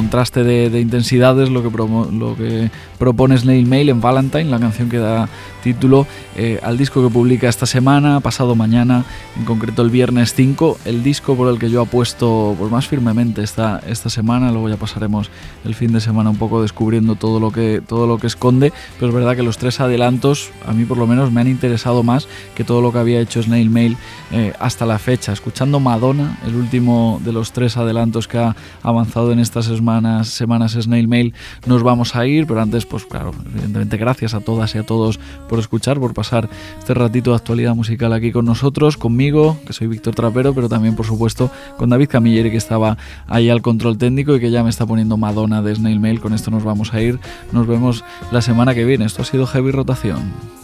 Contraste 0.00 0.44
de, 0.44 0.80
intensidades 0.80 1.50
lo 1.50 1.62
que, 1.62 1.70
lo 1.76 2.34
que 2.34 2.70
propone 2.98 3.36
Snail 3.36 3.66
Mail 3.66 3.90
en 3.90 4.00
Valentine, 4.00 4.44
la 4.44 4.58
canción 4.58 4.88
que 4.88 4.96
da 4.96 5.28
título 5.62 6.06
eh, 6.36 6.58
al 6.62 6.78
disco 6.78 7.02
que 7.02 7.12
publica 7.12 7.50
esta 7.50 7.66
semana, 7.66 8.20
pasado 8.20 8.54
mañana, 8.54 9.04
en 9.36 9.44
concreto 9.44 9.82
el 9.82 9.90
viernes 9.90 10.32
5, 10.32 10.78
el 10.86 11.02
disco 11.02 11.36
por 11.36 11.52
el 11.52 11.58
que 11.58 11.68
yo 11.68 11.82
apuesto 11.82 12.56
pues, 12.58 12.70
más 12.70 12.88
firmemente 12.88 13.42
esta, 13.42 13.82
esta 13.86 14.08
semana, 14.08 14.50
luego 14.52 14.70
ya 14.70 14.78
pasaremos 14.78 15.30
el 15.66 15.74
fin 15.74 15.92
de 15.92 16.00
semana 16.00 16.30
un 16.30 16.36
poco 16.36 16.62
descubriendo 16.62 17.14
todo 17.14 17.40
lo, 17.40 17.50
que, 17.52 17.82
todo 17.86 18.06
lo 18.06 18.16
que 18.16 18.26
esconde, 18.26 18.72
pero 18.98 19.10
es 19.10 19.14
verdad 19.14 19.36
que 19.36 19.42
los 19.42 19.58
tres 19.58 19.80
adelantos 19.80 20.50
a 20.66 20.72
mí 20.72 20.86
por 20.86 20.96
lo 20.96 21.06
menos 21.06 21.30
me 21.30 21.42
han 21.42 21.48
interesado 21.48 22.02
más 22.02 22.26
que 22.54 22.64
todo 22.64 22.80
lo 22.80 22.90
que 22.90 23.00
había 23.00 23.20
hecho 23.20 23.42
Snail 23.42 23.68
Mail 23.68 23.98
eh, 24.32 24.54
hasta 24.60 24.86
la 24.86 24.98
fecha, 24.98 25.32
escuchando 25.32 25.78
Madonna, 25.78 26.38
el 26.46 26.54
último 26.54 27.20
de 27.22 27.32
los 27.32 27.52
tres 27.52 27.76
adelantos 27.76 28.28
que 28.28 28.38
ha 28.38 28.56
avanzado 28.82 29.32
en 29.32 29.40
estas 29.40 29.68
semanas, 29.90 30.28
semanas 30.28 30.72
Snail 30.72 31.08
Mail, 31.08 31.34
nos 31.66 31.82
vamos 31.82 32.14
a 32.14 32.24
ir, 32.24 32.46
pero 32.46 32.60
antes 32.60 32.86
pues 32.86 33.04
claro, 33.04 33.32
evidentemente 33.52 33.96
gracias 33.96 34.34
a 34.34 34.40
todas 34.40 34.74
y 34.74 34.78
a 34.78 34.84
todos 34.84 35.18
por 35.48 35.58
escuchar, 35.58 35.98
por 35.98 36.14
pasar 36.14 36.48
este 36.78 36.94
ratito 36.94 37.30
de 37.30 37.36
actualidad 37.36 37.74
musical 37.74 38.12
aquí 38.12 38.30
con 38.30 38.44
nosotros, 38.44 38.96
conmigo, 38.96 39.58
que 39.66 39.72
soy 39.72 39.88
Víctor 39.88 40.14
Trapero, 40.14 40.54
pero 40.54 40.68
también, 40.68 40.94
por 40.94 41.06
supuesto, 41.06 41.50
con 41.76 41.90
David 41.90 42.08
Camilleri, 42.08 42.50
que 42.50 42.56
estaba 42.56 42.98
ahí 43.26 43.50
al 43.50 43.62
control 43.62 43.98
técnico 43.98 44.36
y 44.36 44.40
que 44.40 44.50
ya 44.50 44.62
me 44.62 44.70
está 44.70 44.86
poniendo 44.86 45.16
Madonna 45.16 45.60
de 45.60 45.74
Snail 45.74 45.98
Mail. 45.98 46.20
Con 46.20 46.34
esto 46.34 46.50
nos 46.50 46.62
vamos 46.62 46.94
a 46.94 47.00
ir. 47.00 47.18
Nos 47.52 47.66
vemos 47.66 48.04
la 48.30 48.42
semana 48.42 48.74
que 48.74 48.84
viene. 48.84 49.04
Esto 49.04 49.22
ha 49.22 49.24
sido 49.24 49.46
Heavy 49.46 49.72
Rotación. 49.72 50.59